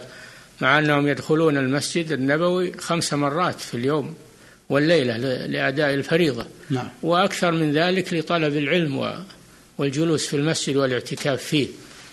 مع 0.62 0.80
أنهم 0.80 1.08
يدخلون 1.08 1.58
المسجد 1.58 2.12
النبوي 2.12 2.78
خمس 2.78 3.14
مرات 3.14 3.60
في 3.60 3.74
اليوم. 3.74 4.16
والليلة 4.70 5.18
لأداء 5.46 5.94
الفريضة. 5.94 6.46
نعم. 6.70 6.90
وأكثر 7.04 7.52
من 7.52 7.74
ذلك 7.74 8.14
لطلب 8.14 8.58
العلم 8.58 9.24
والجلوس 9.78 10.28
في 10.28 10.36
المسجد 10.36 10.76
والاعتكاف 10.76 11.44
فيه. 11.44 11.68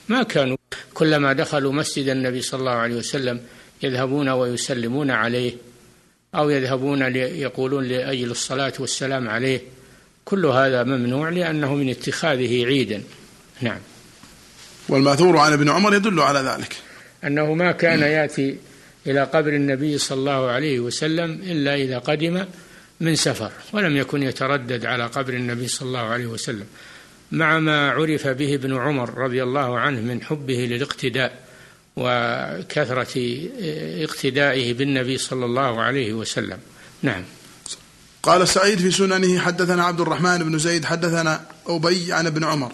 ما 0.08 0.22
كانوا 0.22 0.56
كلما 0.94 1.32
دخلوا 1.32 1.72
مسجد 1.72 2.08
النبي 2.08 2.42
صلى 2.42 2.60
الله 2.60 2.70
عليه 2.72 2.94
وسلم 2.94 3.40
يذهبون 3.82 4.28
ويسلمون 4.28 5.10
عليه 5.10 5.52
أو 6.34 6.50
يذهبون 6.50 7.16
يقولون 7.16 7.84
لأجل 7.84 8.30
الصلاة 8.30 8.72
والسلام 8.78 9.28
عليه. 9.28 9.60
كل 10.24 10.46
هذا 10.46 10.82
ممنوع 10.82 11.28
لأنه 11.28 11.74
من 11.74 11.90
اتخاذه 11.90 12.64
عيدا. 12.64 13.02
نعم. 13.60 13.78
والمأثور 14.88 15.36
عن 15.36 15.52
ابن 15.52 15.68
عمر 15.68 15.94
يدل 15.94 16.20
على 16.20 16.38
ذلك. 16.38 16.76
أنه 17.24 17.54
ما 17.54 17.72
كان 17.72 18.00
يأتي 18.00 18.56
إلى 19.06 19.24
قبر 19.24 19.52
النبي 19.52 19.98
صلى 19.98 20.18
الله 20.18 20.50
عليه 20.50 20.80
وسلم 20.80 21.32
إلا 21.32 21.74
إذا 21.74 21.98
قدم 21.98 22.44
من 23.00 23.16
سفر 23.16 23.52
ولم 23.72 23.96
يكن 23.96 24.22
يتردد 24.22 24.86
على 24.86 25.06
قبر 25.06 25.32
النبي 25.32 25.68
صلى 25.68 25.88
الله 25.88 26.00
عليه 26.00 26.26
وسلم 26.26 26.66
مع 27.32 27.58
ما 27.58 27.90
عرف 27.90 28.26
به 28.26 28.54
ابن 28.54 28.76
عمر 28.76 29.18
رضي 29.18 29.42
الله 29.42 29.78
عنه 29.78 30.00
من 30.00 30.22
حبه 30.22 30.54
للاقتداء 30.54 31.44
وكثرة 31.96 33.38
اقتدائه 34.04 34.74
بالنبي 34.74 35.18
صلى 35.18 35.44
الله 35.44 35.82
عليه 35.82 36.12
وسلم. 36.12 36.58
نعم. 37.02 37.24
قال 38.22 38.48
سعيد 38.48 38.78
في 38.78 38.90
سننه 38.90 39.38
حدثنا 39.38 39.84
عبد 39.84 40.00
الرحمن 40.00 40.38
بن 40.38 40.58
زيد 40.58 40.84
حدثنا 40.84 41.46
أبي 41.66 42.12
عن 42.12 42.26
ابن 42.26 42.44
عمر 42.44 42.72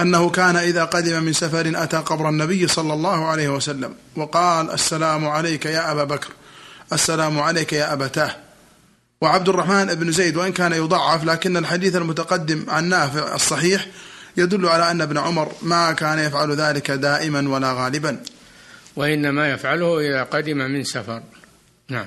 أنه 0.00 0.30
كان 0.30 0.56
إذا 0.56 0.84
قدم 0.84 1.22
من 1.22 1.32
سفر 1.32 1.72
أتى 1.74 1.96
قبر 1.96 2.28
النبي 2.28 2.68
صلى 2.68 2.92
الله 2.92 3.26
عليه 3.26 3.48
وسلم 3.48 3.94
وقال 4.16 4.70
السلام 4.70 5.28
عليك 5.28 5.66
يا 5.66 5.92
أبا 5.92 6.04
بكر 6.04 6.28
السلام 6.92 7.40
عليك 7.40 7.72
يا 7.72 7.92
أبتاه 7.92 8.36
وعبد 9.20 9.48
الرحمن 9.48 9.94
بن 9.94 10.12
زيد 10.12 10.36
وإن 10.36 10.52
كان 10.52 10.72
يضعف 10.72 11.24
لكن 11.24 11.56
الحديث 11.56 11.96
المتقدم 11.96 12.64
عن 12.68 12.84
نافع 12.84 13.34
الصحيح 13.34 13.86
يدل 14.36 14.66
على 14.66 14.90
أن 14.90 15.00
ابن 15.00 15.18
عمر 15.18 15.52
ما 15.62 15.92
كان 15.92 16.18
يفعل 16.18 16.52
ذلك 16.52 16.90
دائما 16.90 17.48
ولا 17.48 17.72
غالبا. 17.72 18.22
وإنما 18.96 19.50
يفعله 19.50 20.00
إذا 20.00 20.22
قدم 20.22 20.56
من 20.56 20.84
سفر. 20.84 21.22
نعم. 21.88 22.06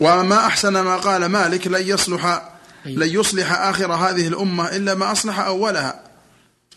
وما 0.00 0.46
أحسن 0.46 0.72
ما 0.72 0.96
قال 0.96 1.26
مالك 1.26 1.66
لن 1.66 1.88
يصلح 1.88 2.42
لن 2.84 3.08
يصلح 3.08 3.52
آخر 3.52 3.92
هذه 3.92 4.28
الأمة 4.28 4.76
إلا 4.76 4.94
ما 4.94 5.12
أصلح 5.12 5.38
أولها. 5.38 6.00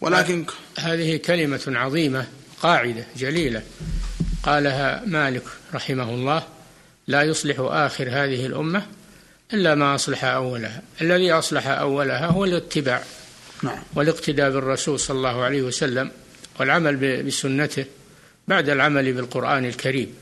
ولكن 0.01 0.45
هذه 0.79 1.17
كلمة 1.17 1.61
عظيمة 1.67 2.25
قاعدة 2.61 3.05
جليلة. 3.17 3.61
قالها 4.43 5.03
مالك 5.05 5.43
رحمه 5.73 6.09
الله 6.09 6.43
لا 7.07 7.21
يصلح 7.21 7.55
آخر 7.59 8.09
هذه 8.09 8.45
الأمة 8.45 8.85
إلا 9.53 9.75
ما 9.75 9.95
أصلح 9.95 10.23
أولها. 10.23 10.81
الذي 11.01 11.31
أصلح 11.31 11.67
أولها 11.67 12.25
هو 12.25 12.45
الاتباع 12.45 13.03
نعم. 13.63 13.79
والاقتداء 13.95 14.51
بالرسول 14.51 14.99
صلى 14.99 15.17
الله 15.17 15.43
عليه 15.43 15.61
وسلم 15.61 16.11
والعمل 16.59 17.23
بسنته 17.23 17.85
بعد 18.47 18.69
العمل 18.69 19.13
بالقرآن 19.13 19.65
الكريم. 19.65 20.13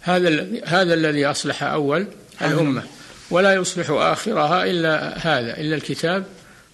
هذا 0.00 0.46
هذا 0.64 0.94
الذي 0.94 1.26
أصلح 1.26 1.62
أول 1.62 2.06
الأمة. 2.42 2.82
ولا 3.30 3.54
يصلح 3.54 3.90
آخرها 3.90 4.64
إلا 4.64 5.18
هذا 5.18 5.60
إلا 5.60 5.76
الكتاب 5.76 6.24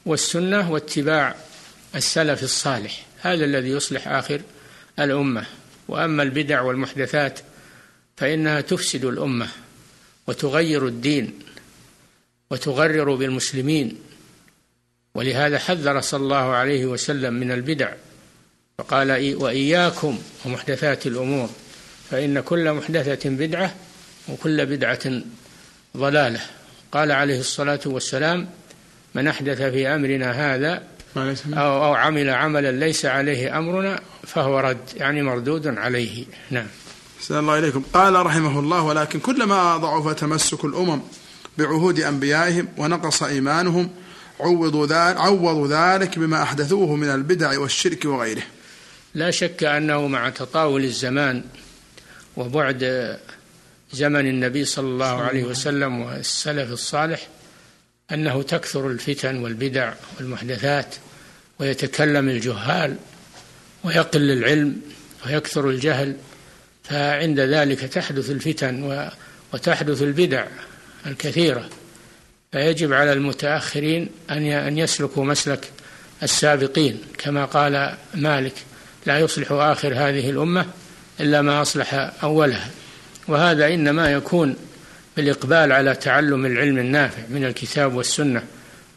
والسنة 0.07 0.71
واتباع 0.71 1.35
السلف 1.95 2.43
الصالح. 2.43 3.07
هذا 3.21 3.45
الذي 3.45 3.69
يصلح 3.69 4.09
آخر 4.09 4.41
الأمة. 4.99 5.47
وأما 5.89 6.23
البدع 6.23 6.61
والمحدثات 6.61 7.41
فإنها 8.17 8.61
تفسد 8.61 9.05
الأمة 9.05 9.49
وتغير 10.27 10.87
الدين 10.87 11.39
وتغرر 12.51 13.15
بالمسلمين. 13.15 13.99
ولهذا 15.15 15.59
حذر 15.59 16.01
صلى 16.01 16.23
الله 16.23 16.37
عليه 16.37 16.87
وسلم 16.87 17.35
من 17.35 17.53
البدع 17.53 17.93
فقال 18.79 19.37
وإياكم 19.37 20.19
ومحدثات 20.45 21.07
الأمور 21.07 21.51
فإن 22.11 22.41
كل 22.41 22.73
محدثة 22.73 23.31
بدعة 23.31 23.75
وكل 24.29 24.67
بدعة 24.67 25.23
ضلالة. 25.97 26.41
قال 26.93 27.13
عليه 27.13 27.41
الصلاة 27.41 27.81
والسلام 27.87 28.49
من 29.15 29.29
أحدث 29.29 29.63
في 29.63 29.89
أمرنا 29.89 30.55
هذا 30.55 30.83
أو, 31.17 31.85
أو 31.85 31.95
عمل 31.95 32.31
عملا 32.31 32.73
ليس 32.73 33.07
عليه 33.07 33.59
أمرنا 33.59 34.01
فهو 34.27 34.61
رد 34.61 34.79
يعني 34.97 35.23
مردود 35.23 35.67
عليه. 35.67 36.25
نعم. 36.51 36.67
سلام 37.21 37.45
الله 37.45 37.59
إليكم. 37.59 37.83
قال 37.93 38.27
رحمه 38.27 38.59
الله 38.59 38.83
ولكن 38.83 39.21
كلما 39.21 39.77
ضعف 39.77 40.09
تمسك 40.09 40.65
الأمم 40.65 41.01
بعهود 41.59 42.01
أنبيائهم 42.01 42.69
ونقص 42.77 43.23
إيمانهم 43.23 43.91
عوضوا 44.41 44.87
ذلك, 44.87 45.17
عوضوا 45.17 45.69
ذلك 45.69 46.19
بما 46.19 46.43
أحدثوه 46.43 46.97
من 46.97 47.09
البدع 47.09 47.59
والشرك 47.59 48.05
وغيره. 48.05 48.43
لا 49.15 49.31
شك 49.31 49.65
أنه 49.65 50.07
مع 50.07 50.29
تطاول 50.29 50.85
الزمان 50.85 51.45
وبعد 52.37 53.19
زمن 53.93 54.27
النبي 54.27 54.65
صلى 54.65 54.87
الله 54.87 55.23
عليه 55.23 55.45
وسلم 55.45 56.01
والسلف 56.01 56.73
الصالح 56.73 57.29
أنه 58.13 58.43
تكثر 58.43 58.87
الفتن 58.87 59.37
والبدع 59.37 59.93
والمحدثات 60.19 60.95
ويتكلم 61.59 62.29
الجهال 62.29 62.97
ويقل 63.85 64.31
العلم 64.31 64.81
ويكثر 65.27 65.71
الجهل 65.71 66.17
فعند 66.85 67.41
ذلك 67.41 67.81
تحدث 67.81 68.31
الفتن 68.31 69.09
وتحدث 69.53 70.03
البدع 70.03 70.47
الكثيرة. 71.07 71.69
فيجب 72.53 72.93
على 72.93 73.13
المتأخرين 73.13 74.09
أن 74.31 74.79
يسلكوا 74.79 75.25
مسلك 75.25 75.71
السابقين. 76.23 77.01
كما 77.19 77.45
قال 77.45 77.95
مالك 78.15 78.55
لا 79.07 79.19
يصلح 79.19 79.53
آخر 79.53 79.95
هذه 79.95 80.31
الأمة 80.31 80.67
إلا 81.21 81.43
ما 81.43 81.63
أصلح 81.63 82.13
أولها. 82.23 82.71
وهذا 83.29 83.75
إنما 83.75 84.13
يكون 84.13 84.57
بالإقبال 85.17 85.73
على 85.73 85.95
تعلم 85.95 86.47
العلم 86.47 86.79
النافع 86.79 87.23
من 87.29 87.45
الكتاب 87.45 87.95
والسنة 87.95 88.43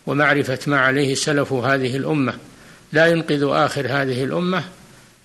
ومعرفة 0.06 0.60
ما 0.68 0.80
عليه 0.80 1.16
سلف 1.16 1.54
هذه 1.54 1.98
الأمة. 1.98 2.34
لا 2.94 3.08
ينقذ 3.08 3.44
آخر 3.44 3.88
هذه 3.88 4.24
الأمة 4.24 4.64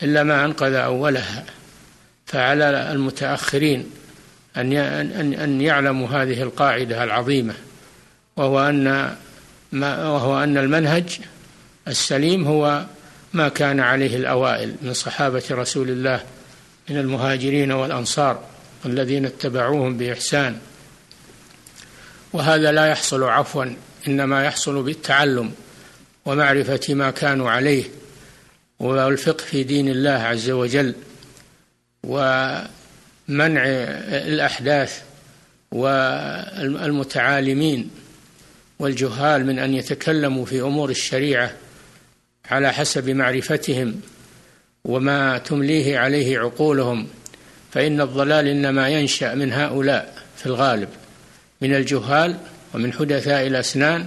إلا 0.02 0.22
ما 0.22 0.44
أنقذ 0.44 0.74
أولها. 0.74 1.44
فعلى 2.26 2.92
المتأخرين 2.92 3.90
أن 4.56 4.72
أن 5.32 5.60
يعلموا 5.60 6.08
هذه 6.08 6.42
القاعدة 6.42 7.04
العظيمة 7.04 7.54
وهو 8.36 8.68
أن 8.68 9.16
ما 9.72 10.08
وهو 10.08 10.42
أن 10.42 10.58
المنهج 10.58 11.18
السليم 11.88 12.46
هو 12.46 12.84
ما 13.32 13.48
كان 13.48 13.80
عليه 13.80 14.16
الأوائل 14.16 14.74
من 14.82 14.92
صحابة 14.92 15.42
رسول 15.50 15.90
الله 15.90 16.20
من 16.90 16.96
المهاجرين 16.96 17.72
والأنصار 17.72 18.44
والذين 18.84 19.26
اتبعوهم 19.26 19.96
بإحسان. 19.96 20.58
وهذا 22.32 22.72
لا 22.72 22.86
يحصل 22.86 23.22
عفوا 23.22 23.64
إنما 24.08 24.44
يحصل 24.44 24.82
بالتعلم 24.82 25.52
ومعرفة 26.24 26.94
ما 26.94 27.10
كانوا 27.10 27.50
عليه 27.50 27.84
والفقه 28.78 29.44
في 29.44 29.62
دين 29.62 29.88
الله 29.88 30.10
عز 30.10 30.50
وجل 30.50 30.94
ومنع 32.04 33.64
الأحداث 34.28 35.02
والمتعالمين 36.70 37.90
والجهال 38.78 39.46
من 39.46 39.58
أن 39.58 39.74
يتكلموا 39.74 40.44
في 40.44 40.60
أمور 40.60 40.90
الشريعة 40.90 41.52
على 42.50 42.72
حسب 42.72 43.10
معرفتهم 43.10 44.00
وما 44.84 45.38
تمليه 45.38 45.98
عليه 45.98 46.38
عقولهم 46.38 47.06
فإن 47.72 48.00
الضلال 48.00 48.48
إنما 48.48 48.88
ينشأ 48.88 49.34
من 49.34 49.52
هؤلاء 49.52 50.22
في 50.36 50.46
الغالب. 50.46 50.88
من 51.60 51.74
الجهال 51.74 52.36
ومن 52.74 52.92
حدثاء 52.92 53.46
الأسنان 53.46 54.06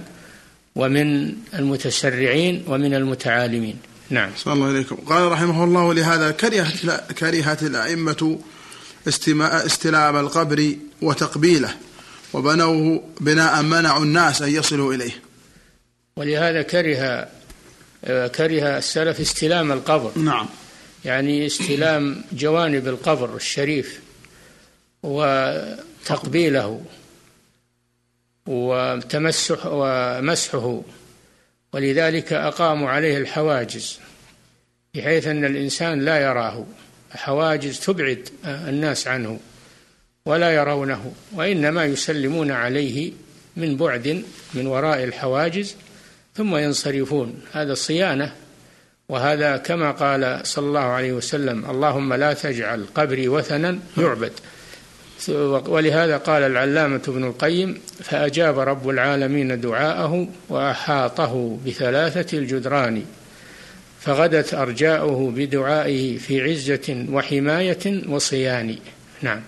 ومن 0.76 1.34
المتسرعين 1.54 2.64
ومن 2.66 2.94
المتعالمين. 2.94 3.78
نعم. 4.10 4.30
صلى 4.36 4.52
الله 4.52 4.66
عليكم. 4.66 4.96
قال 4.96 5.32
رحمه 5.32 5.64
الله 5.64 5.82
ولهذا 5.82 6.30
كرهت 6.30 7.12
كرهت 7.12 7.62
الأئمة 7.62 8.38
استلام 9.06 10.16
القبر 10.16 10.76
وتقبيله 11.02 11.74
وبنوه 12.32 13.04
بناء 13.20 13.62
منعوا 13.62 14.04
الناس 14.04 14.42
أن 14.42 14.48
يصلوا 14.48 14.94
إليه. 14.94 15.22
ولهذا 16.16 16.62
كره 16.62 17.28
كره 18.28 18.78
السلف 18.78 19.20
استلام 19.20 19.72
القبر. 19.72 20.18
نعم. 20.18 20.48
يعني 21.04 21.46
استلام 21.46 22.24
جوانب 22.32 22.88
القبر 22.88 23.36
الشريف 23.36 24.00
وتقبيله 25.02 26.80
وتمسح 28.46 29.66
ومسحه. 29.66 30.82
ولذلك 31.72 32.32
أقاموا 32.32 32.90
عليه 32.90 33.18
الحواجز 33.18 33.98
بحيث 34.94 35.26
أن 35.26 35.44
الإنسان 35.44 36.00
لا 36.00 36.18
يراه. 36.18 36.66
حواجز 37.10 37.80
تبعد 37.80 38.28
الناس 38.44 39.08
عنه 39.08 39.40
ولا 40.26 40.50
يرونه 40.50 41.12
وإنما 41.32 41.84
يسلمون 41.84 42.50
عليه 42.50 43.12
من 43.56 43.76
بعد 43.76 44.24
من 44.54 44.66
وراء 44.66 45.04
الحواجز 45.04 45.76
ثم 46.34 46.56
ينصرفون. 46.56 47.42
هذا 47.52 47.74
صيانة 47.74 48.34
وهذا 49.08 49.56
كما 49.56 49.90
قال 49.90 50.40
صلى 50.46 50.66
الله 50.66 50.80
عليه 50.80 51.12
وسلم 51.12 51.70
اللهم 51.70 52.14
لا 52.14 52.32
تجعل 52.32 52.86
قبري 52.94 53.28
وثنا 53.28 53.78
يعبد. 53.98 54.32
ولهذا 55.68 56.16
قال 56.16 56.42
العلامة 56.42 57.02
ابن 57.08 57.24
القيم 57.24 57.80
فأجاب 58.04 58.58
رب 58.58 58.88
العالمين 58.88 59.60
دعاءه 59.60 60.28
وأحاطه 60.48 61.58
بثلاثة 61.66 62.38
الجدران 62.38 63.04
فغدت 64.00 64.54
أرجاؤه 64.54 65.30
بدعائه 65.30 66.18
في 66.18 66.42
عزة 66.42 67.06
وحماية 67.10 68.02
وصيان. 68.08 68.78
نعم. 69.22 69.42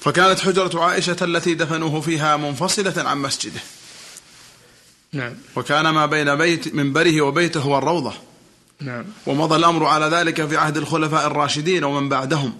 فكانت 0.00 0.40
حجرة 0.40 0.84
عائشة 0.84 1.16
التي 1.22 1.54
دفنوه 1.54 2.00
فيها 2.00 2.36
منفصلة 2.36 3.08
عن 3.08 3.18
مسجده. 3.18 3.60
نعم. 5.12 5.34
وكان 5.56 5.88
ما 5.88 6.06
بين 6.06 6.36
بيت 6.36 6.74
منبره 6.74 7.20
وبيته 7.20 7.60
هو 7.60 7.78
الروضة 7.78 8.12
نعم. 8.80 9.04
ومضى 9.26 9.56
الأمر 9.56 9.84
على 9.86 10.06
ذلك 10.06 10.46
في 10.46 10.56
عهد 10.56 10.76
الخلفاء 10.76 11.26
الراشدين 11.26 11.84
ومن 11.84 12.08
بعدهم. 12.08 12.52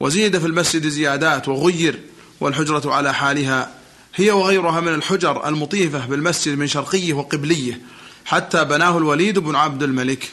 وزيد 0.00 0.38
في 0.38 0.46
المسجد 0.46 0.88
زيادات 0.88 1.48
وغير 1.48 2.00
والحجرة 2.40 2.92
على 2.92 3.14
حالها 3.14 3.70
هي 4.14 4.30
وغيرها 4.30 4.80
من 4.80 4.94
الحجر 4.94 5.48
المطيفة 5.48 6.06
بالمسجد 6.06 6.58
من 6.58 6.66
شرقيه 6.66 7.12
وقبليه 7.12 7.80
حتى 8.24 8.64
بناه 8.64 8.98
الوليد 8.98 9.38
بن 9.38 9.54
عبد 9.54 9.82
الملك. 9.82 10.30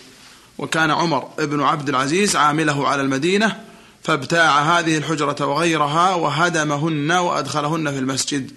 وكان 0.57 0.91
عمر 0.91 1.19
بن 1.39 1.61
عبد 1.61 1.89
العزيز 1.89 2.35
عامله 2.35 2.87
على 2.87 3.01
المدينة 3.01 3.61
فابتاع 4.03 4.79
هذه 4.79 4.97
الحجرة 4.97 5.45
وغيرها 5.45 6.15
وهدمهن 6.15 7.11
وأدخلهن 7.11 7.91
في 7.91 7.99
المسجد. 7.99 8.51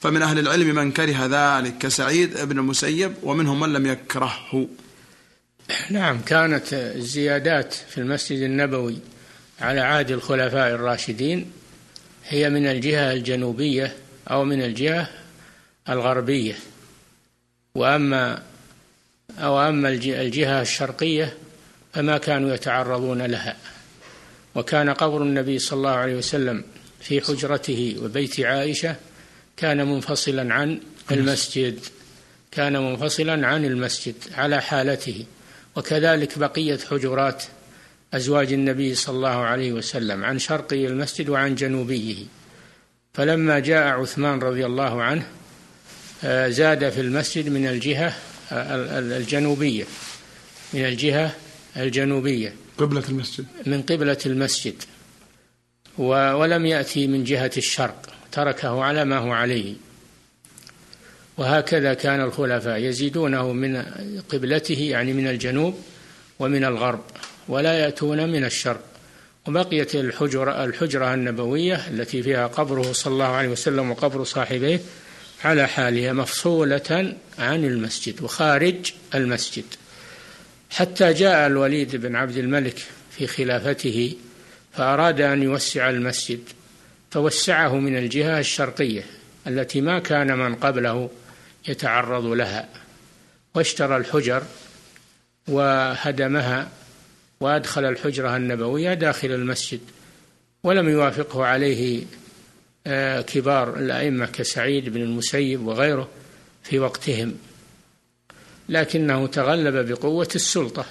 فمن 0.00 0.22
أهل 0.22 0.38
العلم 0.38 0.74
من 0.74 0.92
كره 0.92 1.26
ذلك 1.26 1.78
كسعيد 1.78 2.40
بن 2.40 2.58
المسيب 2.58 3.14
ومنهم 3.22 3.60
من 3.60 3.72
لم 3.72 3.86
يكرهه. 3.86 4.68
نعم 5.90 6.20
كانت 6.20 6.64
الزيادات 6.72 7.74
في 7.74 7.98
المسجد 7.98 8.38
النبوي 8.38 8.98
على 9.60 9.80
عهد 9.80 10.10
الخلفاء 10.10 10.74
الراشدين 10.74 11.52
هي 12.28 12.50
من 12.50 12.66
الجهة 12.66 13.12
الجنوبية 13.12 13.96
أو 14.30 14.44
من 14.44 14.62
الجهة 14.62 15.08
الغربية. 15.88 16.54
وأما 17.74 18.42
أو 19.38 19.60
أما 19.60 19.88
الجهة 19.88 20.62
الشرقية 20.62 21.36
فما 21.92 22.18
كانوا 22.18 22.54
يتعرضون 22.54 23.22
لها. 23.22 23.56
وكان 24.54 24.90
قبر 24.90 25.22
النبي 25.22 25.58
صلى 25.58 25.76
الله 25.76 25.90
عليه 25.90 26.16
وسلم 26.16 26.64
في 27.00 27.20
حجرته 27.20 27.96
وبيت 28.02 28.40
عائشة 28.40 28.96
كان 29.56 29.86
منفصلا 29.86 30.54
عن 30.54 30.80
المسجد 31.10 31.80
كان 32.50 32.72
منفصلا 32.72 33.46
عن 33.46 33.64
المسجد 33.64 34.14
على 34.34 34.62
حالته. 34.62 35.24
وكذلك 35.76 36.38
بقية 36.38 36.78
حجرات 36.90 37.44
أزواج 38.14 38.52
النبي 38.52 38.94
صلى 38.94 39.16
الله 39.16 39.28
عليه 39.28 39.72
وسلم 39.72 40.24
عن 40.24 40.38
شرقي 40.38 40.86
المسجد 40.86 41.28
وعن 41.28 41.54
جنوبيه. 41.54 42.16
فلما 43.14 43.58
جاء 43.58 43.86
عثمان 43.86 44.38
رضي 44.38 44.66
الله 44.66 45.02
عنه 45.02 45.26
آه، 46.24 46.48
زاد 46.48 46.90
في 46.90 47.00
المسجد 47.00 47.48
من 47.48 47.66
الجهة 47.66 48.14
الجنوبية 48.52 49.84
من 50.72 50.84
الجهة 50.84 51.34
الجنوبية. 51.76 52.54
قبلة 52.78 53.02
المسجد. 53.08 53.46
من 53.66 53.82
قبلة 53.82 54.18
المسجد. 54.26 54.74
ولم 55.98 56.66
يأتي 56.66 57.06
من 57.06 57.24
جهة 57.24 57.50
الشرق 57.56 58.06
تركه 58.32 58.82
على 58.84 59.04
ما 59.04 59.18
هو 59.18 59.32
عليه. 59.32 59.74
وهكذا 61.36 61.94
كان 61.94 62.20
الخلفاء 62.20 62.78
يزيدونه 62.78 63.52
من 63.52 63.82
قبلته 64.28 64.80
يعني 64.80 65.12
من 65.12 65.26
الجنوب 65.26 65.80
ومن 66.38 66.64
الغرب. 66.64 67.04
ولا 67.48 67.74
يأتون 67.78 68.28
من 68.28 68.44
الشرق 68.44 68.80
وبقيت 69.48 69.94
الحجرة, 69.94 70.64
الحجرة 70.64 71.14
النبوية 71.14 71.88
التي 71.88 72.22
فيها 72.22 72.46
قبره 72.46 72.92
صلى 72.92 73.12
الله 73.12 73.26
عليه 73.26 73.48
وسلم 73.48 73.90
وقبر 73.90 74.24
صاحبيه 74.24 74.80
على 75.44 75.68
حالها 75.68 76.12
مفصولة 76.12 77.14
عن 77.38 77.64
المسجد 77.64 78.22
وخارج 78.22 78.92
المسجد. 79.14 79.64
حتى 80.70 81.12
جاء 81.12 81.46
الوليد 81.46 81.96
بن 81.96 82.16
عبد 82.16 82.36
الملك 82.36 82.84
في 83.10 83.26
خلافته 83.26 84.16
فأراد 84.72 85.20
أن 85.20 85.42
يوسع 85.42 85.90
المسجد 85.90 86.40
فوسعه 87.10 87.74
من 87.74 87.96
الجهة 87.96 88.38
الشرقية 88.38 89.02
التي 89.46 89.80
ما 89.80 89.98
كان 89.98 90.38
من 90.38 90.54
قبله 90.54 91.10
يتعرض 91.68 92.24
لها. 92.24 92.68
واشترى 93.54 93.96
الحجر 93.96 94.42
وهدمها 95.48 96.68
وأدخل 97.40 97.84
الحجرة 97.84 98.36
النبوية 98.36 98.94
داخل 98.94 99.30
المسجد 99.30 99.80
ولم 100.62 100.88
يوافقه 100.88 101.44
عليه 101.44 102.04
آه، 102.86 103.20
كبار 103.20 103.76
الأئمة 103.76 104.26
كسعيد 104.26 104.88
بن 104.88 105.02
المسيب 105.02 105.66
وغيره 105.66 106.08
في 106.62 106.78
وقتهم 106.78 107.34
لكنه 108.68 109.26
تغلب 109.26 109.88
بقوة 109.88 110.28
السلطة. 110.34 110.84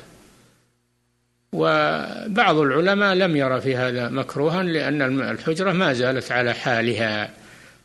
وبعض 1.54 2.58
العلماء 2.58 3.16
لم 3.16 3.36
يرى 3.36 3.62
في 3.62 3.76
هذا 3.76 4.10
مكروها 4.10 4.64
لأن 4.64 5.22
الحجرة 5.22 5.72
ما 5.72 5.94
زالت 5.94 6.32
على 6.32 6.54
حالها 6.54 7.34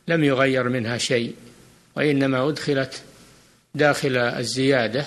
لم 0.07 0.23
يغير 0.23 0.69
منها 0.69 0.97
شيء 0.97 1.35
وإنما 1.95 2.49
أدخلت 2.49 3.01
داخل 3.75 4.17
الزيادة 4.17 5.05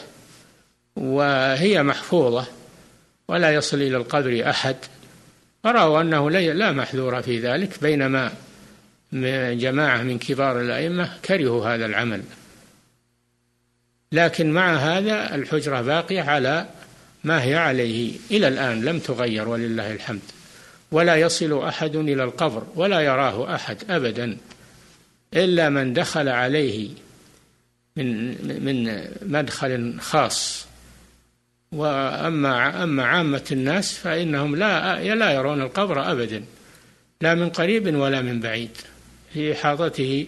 وهي 0.97 1.83
محفوظة. 1.83 2.47
ولا 3.29 3.55
يصل 3.55 3.77
إلى 3.77 3.97
القبر 3.97 4.51
أحد. 4.51 4.77
فرأوا 5.65 6.01
أنه 6.01 6.31
لا 6.31 6.73
محذور 6.73 7.23
في 7.23 7.41
ذلك 7.41 7.83
بينما 7.83 8.33
جماعة 9.53 10.03
من 10.03 10.19
كبار 10.19 10.61
الأئمة 10.61 11.19
كرهوا 11.25 11.75
هذا 11.75 11.87
العمل. 11.87 12.23
لكن 14.13 14.51
مع 14.51 14.77
هذا 14.77 15.35
الحجرة 15.35 15.81
باقية 15.81 16.23
على 16.23 16.67
ما 17.25 17.43
هي 17.43 17.55
عليه. 17.55 18.19
إلى 18.31 18.49
الآن 18.49 18.85
لم 18.85 18.99
تغير 18.99 19.49
ولله 19.49 19.93
الحمد. 19.93 20.21
ولا 20.93 21.17
يصل 21.17 21.65
أحد 21.65 21.97
إلى 21.97 22.25
القبر 22.25 22.67
ولا 22.75 23.01
يراه 23.01 23.55
أحد 23.55 23.91
أبدا 23.91 24.37
إلا 25.35 25.69
من 25.69 25.93
دخل 25.93 26.29
عليه 26.29 26.89
من 27.97 28.37
من 28.65 29.05
مدخل 29.23 30.01
خاص. 30.01 30.67
وأما 31.73 32.83
أما 32.83 33.05
عامة 33.05 33.45
الناس 33.53 33.93
فإنهم 33.93 34.57
لا 34.57 35.15
لا 35.15 35.31
يرون 35.33 35.63
القبر 35.63 36.13
أبدا. 36.13 36.45
لا 37.21 37.35
من 37.35 37.49
قريب 37.51 37.97
ولا 37.97 38.23
من 38.23 38.41
بعيد. 38.41 38.71
في 39.35 39.53
إحاطته 39.53 40.27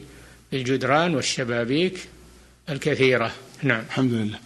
الجدران 0.52 1.14
والشبابيك 1.14 2.08
الكثيرة. 2.70 3.32
نعم. 3.62 3.82
الحمد 3.88 4.12
لله. 4.12 4.38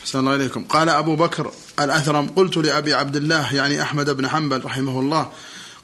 أحسن 0.00 0.18
الله 0.18 0.34
إليكم. 0.34 0.64
قال 0.64 0.88
أبو 0.88 1.16
بكر 1.16 1.52
الأثرم 1.80 2.26
قلت 2.26 2.56
لأبي 2.56 2.94
عبد 2.94 3.16
الله 3.16 3.54
يعني 3.54 3.82
أحمد 3.82 4.10
بن 4.10 4.28
حنبل 4.28 4.64
رحمه 4.64 5.00
الله 5.00 5.32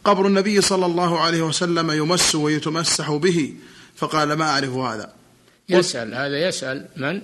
قبر 0.04 0.26
النبي 0.26 0.60
صلى 0.60 0.86
الله 0.86 1.20
عليه 1.20 1.42
وسلم 1.42 1.90
يمس 1.90 2.34
ويتمسح 2.34 3.10
به 3.10 3.54
فقال 3.96 4.32
ما 4.32 4.44
أعرف 4.44 4.70
هذا؟ 4.70 5.12
يسأل 5.68 6.14
هذا 6.14 6.48
يسأل 6.48 6.86
من؟ 6.96 7.22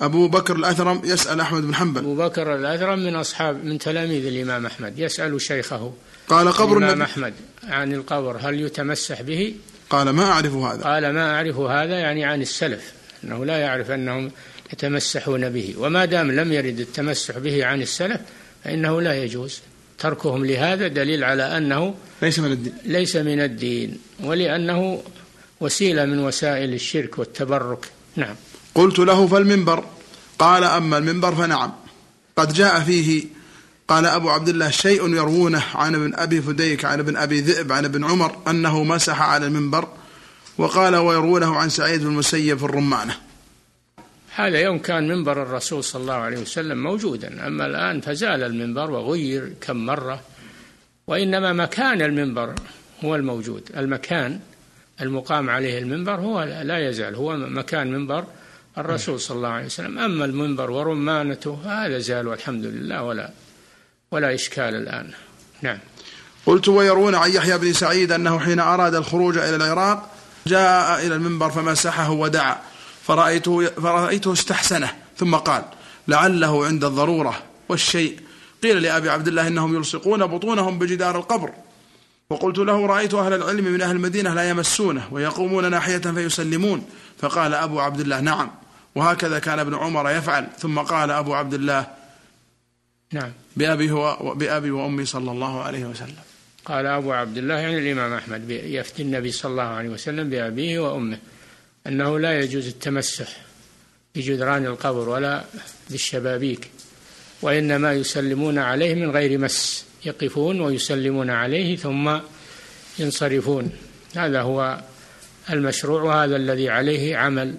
أبو 0.00 0.28
بكر 0.28 0.56
الأثرم 0.56 1.02
يسأل 1.04 1.40
أحمد 1.40 1.62
بن 1.62 1.74
حنبل. 1.74 2.00
أبو 2.00 2.14
بكر 2.14 2.56
الأثرم 2.56 2.98
من 2.98 3.14
أصحاب 3.14 3.64
من 3.64 3.78
تلاميذ 3.78 4.26
الإمام 4.26 4.66
أحمد 4.66 4.98
يسأل 4.98 5.40
شيخه. 5.40 5.92
قال 6.28 6.52
قبر 6.52 6.78
الإمام 6.78 6.90
النبي 6.90 7.04
أحمد 7.04 7.34
عن 7.64 7.94
القبر 7.94 8.36
هل 8.40 8.60
يتمسح 8.60 9.22
به؟ 9.22 9.54
قال 9.90 10.10
ما 10.10 10.24
أعرف 10.24 10.54
هذا. 10.54 10.82
قال 10.82 11.10
ما 11.10 11.34
أعرف 11.34 11.56
هذا 11.56 11.98
يعني 11.98 12.24
عن 12.24 12.42
السلف 12.42 12.92
أنه 13.24 13.44
لا 13.44 13.58
يعرف 13.58 13.90
أنهم 13.90 14.30
يتمسحون 14.72 15.48
به. 15.48 15.74
وما 15.78 16.04
دام 16.04 16.30
لم 16.30 16.52
يرد 16.52 16.80
التمسح 16.80 17.38
به 17.38 17.66
عن 17.66 17.82
السلف 17.82 18.20
فإنه 18.64 19.00
لا 19.00 19.24
يجوز. 19.24 19.60
تركهم 19.98 20.46
لهذا 20.46 20.88
دليل 20.88 21.24
على 21.24 21.56
أنه 21.56 21.94
ليس 22.22 22.38
من 22.38 22.52
الدين. 22.52 22.72
ليس 22.84 23.16
من 23.16 23.40
الدين 23.40 23.98
ولأنه 24.20 25.02
وسيلة 25.60 26.04
من 26.04 26.18
وسائل 26.18 26.74
الشرك 26.74 27.18
والتبرك. 27.18 27.86
نعم. 28.16 28.34
قلت 28.74 28.98
له 28.98 29.26
فالمنبر؟ 29.26 29.84
قال 30.38 30.64
أما 30.64 30.98
المنبر 30.98 31.34
فنعم. 31.34 31.72
قد 32.36 32.52
جاء 32.52 32.80
فيه 32.80 33.24
قال 33.88 34.06
أبو 34.06 34.30
عبد 34.30 34.48
الله 34.48 34.70
شيء 34.70 35.14
يروونه 35.14 35.62
عن 35.74 35.94
ابن 35.94 36.14
أبي 36.14 36.42
فديك 36.42 36.84
عن 36.84 36.98
ابن 36.98 37.16
أبي 37.16 37.40
ذئب 37.40 37.72
عن 37.72 37.84
ابن 37.84 38.04
عمر 38.04 38.36
أنه 38.48 38.84
مسح 38.84 39.22
على 39.22 39.46
المنبر 39.46 39.88
وقال 40.58 40.96
ويروونه 40.96 41.56
عن 41.56 41.68
سعيد 41.68 42.00
بن 42.00 42.06
المسيب 42.06 42.58
في 42.58 42.64
الرمانة. 42.64 43.16
هذا 44.34 44.58
يوم 44.60 44.78
كان 44.78 45.08
منبر 45.08 45.42
الرسول 45.42 45.84
صلى 45.84 46.02
الله 46.02 46.14
عليه 46.14 46.38
وسلم 46.38 46.82
موجودا 46.82 47.46
أما 47.46 47.66
الآن 47.66 48.00
فزال 48.00 48.42
المنبر 48.42 48.90
وغير 48.90 49.52
كم 49.60 49.86
مرة 49.86 50.20
وإنما 51.06 51.52
مكان 51.52 52.02
المنبر 52.02 52.54
هو 53.04 53.16
الموجود. 53.16 53.62
المكان 53.76 54.40
المقام 55.00 55.50
عليه 55.50 55.78
المنبر 55.78 56.14
هو 56.14 56.42
لا 56.42 56.88
يزال 56.88 57.14
هو 57.14 57.36
مكان 57.36 57.92
منبر 57.92 58.24
الرسول 58.78 59.20
صلى 59.20 59.36
الله 59.36 59.48
عليه 59.48 59.66
وسلم. 59.66 59.98
أما 59.98 60.24
المنبر 60.24 60.70
ورمانته 60.70 61.58
هذا 61.64 61.98
زال 61.98 62.28
والحمد 62.28 62.64
لله 62.64 63.02
ولا 63.02 63.30
ولا 64.10 64.34
إشكال 64.34 64.74
الآن. 64.74 65.10
نعم. 65.62 65.78
قلت 66.46 66.68
ويرون 66.68 67.14
عن 67.14 67.30
يحيى 67.30 67.58
بن 67.58 67.72
سعيد 67.72 68.12
أنه 68.12 68.38
حين 68.38 68.60
أراد 68.60 68.94
الخروج 68.94 69.38
إلى 69.38 69.56
العراق 69.56 70.10
جاء 70.46 71.06
إلى 71.06 71.14
المنبر 71.14 71.50
فمسحه 71.50 72.10
ودعا. 72.10 72.56
فرأيته, 73.02 73.66
فرأيته 73.66 74.32
استحسنه 74.32 74.90
ثم 75.16 75.34
قال 75.34 75.64
لعله 76.08 76.66
عند 76.66 76.84
الضرورة 76.84 77.42
والشيء. 77.68 78.20
قيل 78.62 78.82
لأبي 78.82 79.10
عبد 79.10 79.28
الله 79.28 79.46
إنهم 79.46 79.76
يلصقون 79.76 80.26
بطونهم 80.26 80.78
بجدار 80.78 81.18
القبر. 81.18 81.52
وقلت 82.30 82.58
له 82.58 82.86
رأيت 82.86 83.14
أهل 83.14 83.32
العلم 83.32 83.64
من 83.64 83.82
أهل 83.82 83.96
المدينة 83.96 84.34
لا 84.34 84.50
يمسونه 84.50 85.08
ويقومون 85.10 85.70
ناحية 85.70 85.98
فيسلمون. 85.98 86.86
فقال 87.18 87.54
أبو 87.54 87.80
عبد 87.80 88.00
الله 88.00 88.20
نعم. 88.20 88.50
وهكذا 88.94 89.38
كان 89.38 89.58
ابن 89.58 89.74
عمر 89.74 90.10
يفعل. 90.10 90.46
ثم 90.58 90.78
قال 90.78 91.10
أبو 91.10 91.34
عبد 91.34 91.54
الله 91.54 91.86
نعم 93.12 93.32
بأبي, 93.56 93.90
هو 93.90 94.34
بأبي 94.34 94.70
وأمي 94.70 95.04
صلى 95.04 95.30
الله 95.30 95.62
عليه 95.62 95.84
وسلم. 95.84 96.16
قال 96.64 96.86
أبو 96.86 97.12
عبد 97.12 97.38
الله 97.38 97.54
يعني 97.54 97.78
الإمام 97.78 98.12
أحمد 98.12 98.50
يفتي 98.50 99.02
النبي 99.02 99.32
صلى 99.32 99.50
الله 99.50 99.62
عليه 99.62 99.88
وسلم 99.88 100.30
بأبيه 100.30 100.78
وأمه 100.78 101.18
أنه 101.86 102.18
لا 102.18 102.40
يجوز 102.40 102.66
التمسح 102.66 103.36
بجدران 104.14 104.66
القبر 104.66 105.08
ولا 105.08 105.44
بالشبابيك 105.90 106.70
وإنما 107.42 107.92
يسلمون 107.92 108.58
عليه 108.58 108.94
من 108.94 109.10
غير 109.10 109.38
مس 109.38 109.84
يقفون 110.04 110.60
ويسلمون 110.60 111.30
عليه 111.30 111.76
ثم 111.76 112.18
ينصرفون. 112.98 113.70
هذا 114.16 114.40
هو 114.42 114.80
المشروع 115.50 116.02
وهذا 116.02 116.36
الذي 116.36 116.70
عليه 116.70 117.16
عمل 117.16 117.54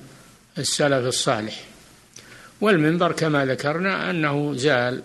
السلف 0.58 1.06
الصالح. 1.06 1.64
والمنبر 2.62 3.12
كما 3.12 3.46
ذكرنا 3.46 4.10
أنه 4.10 4.54
زال 4.56 5.02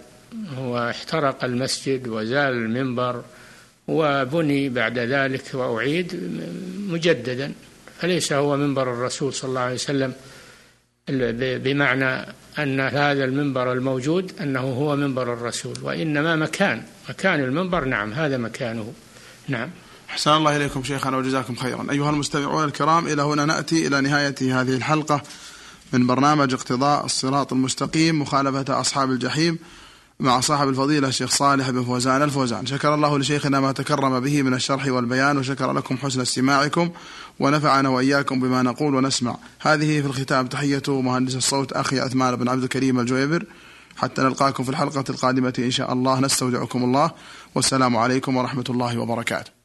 واحترق 0.58 1.44
المسجد 1.44 2.08
وزال 2.08 2.52
المنبر 2.52 3.22
وبني 3.88 4.68
بعد 4.68 4.98
ذلك 4.98 5.54
وأعيد 5.54 6.08
مجددا 6.78 7.52
فليس 7.98 8.32
هو 8.32 8.56
منبر 8.56 8.92
الرسول 8.92 9.34
صلى 9.34 9.48
الله 9.48 9.60
عليه 9.60 9.74
وسلم. 9.74 10.12
بمعنى 11.38 12.26
أن 12.58 12.80
هذا 12.80 13.24
المنبر 13.24 13.72
الموجود 13.72 14.32
أنه 14.40 14.60
هو 14.60 14.96
منبر 14.96 15.32
الرسول 15.32 15.74
وإنما 15.82 16.36
مكان 16.36 16.82
مكان 17.08 17.40
المنبر 17.40 17.84
نعم 17.84 18.12
هذا 18.12 18.36
مكانه. 18.36 18.92
نعم. 19.48 19.70
أحسن 20.10 20.30
الله 20.30 20.56
إليكم 20.56 20.84
شيخنا 20.84 21.16
وجزاكم 21.16 21.54
خيرا. 21.54 21.86
أيها 21.90 22.10
المستمعون 22.10 22.64
الكرام 22.64 23.06
إلى 23.06 23.22
هنا 23.22 23.44
نأتي 23.44 23.86
إلى 23.86 24.00
نهاية 24.00 24.60
هذه 24.60 24.74
الحلقة 24.74 25.22
من 25.92 26.06
برنامج 26.06 26.54
اقتضاء 26.54 27.04
الصراط 27.04 27.52
المستقيم 27.52 28.22
مخالفة 28.22 28.80
أصحاب 28.80 29.10
الجحيم 29.10 29.58
مع 30.20 30.40
صاحب 30.40 30.68
الفضيلة 30.68 31.08
الشيخ 31.08 31.30
صالح 31.30 31.70
بن 31.70 31.84
فوزان 31.84 32.22
الفوزان. 32.22 32.66
شكر 32.66 32.94
الله 32.94 33.18
لشيخنا 33.18 33.60
ما 33.60 33.72
تكرم 33.72 34.20
به 34.20 34.42
من 34.42 34.54
الشرح 34.54 34.86
والبيان 34.86 35.38
وشكر 35.38 35.72
لكم 35.72 35.96
حسن 35.96 36.20
استماعكم 36.20 36.90
ونفعنا 37.38 37.88
وإياكم 37.88 38.40
بما 38.40 38.62
نقول 38.62 38.94
ونسمع. 38.94 39.36
هذه 39.60 40.00
في 40.00 40.06
الختام 40.06 40.46
تحية 40.46 40.82
مهندس 40.88 41.36
الصوت 41.36 41.72
أخي 41.72 42.00
عثمان 42.00 42.36
بن 42.36 42.48
عبد 42.48 42.62
الكريم 42.62 43.00
الجويبر. 43.00 43.44
حتى 43.96 44.22
نلقاكم 44.22 44.64
في 44.64 44.70
الحلقة 44.70 45.04
القادمة 45.10 45.54
إن 45.58 45.70
شاء 45.70 45.92
الله. 45.92 46.20
نستودعكم 46.20 46.84
الله. 46.84 47.10
والسلام 47.54 47.96
عليكم 47.96 48.36
ورحمة 48.36 48.64
الله 48.70 48.98
وبركاته. 48.98 49.55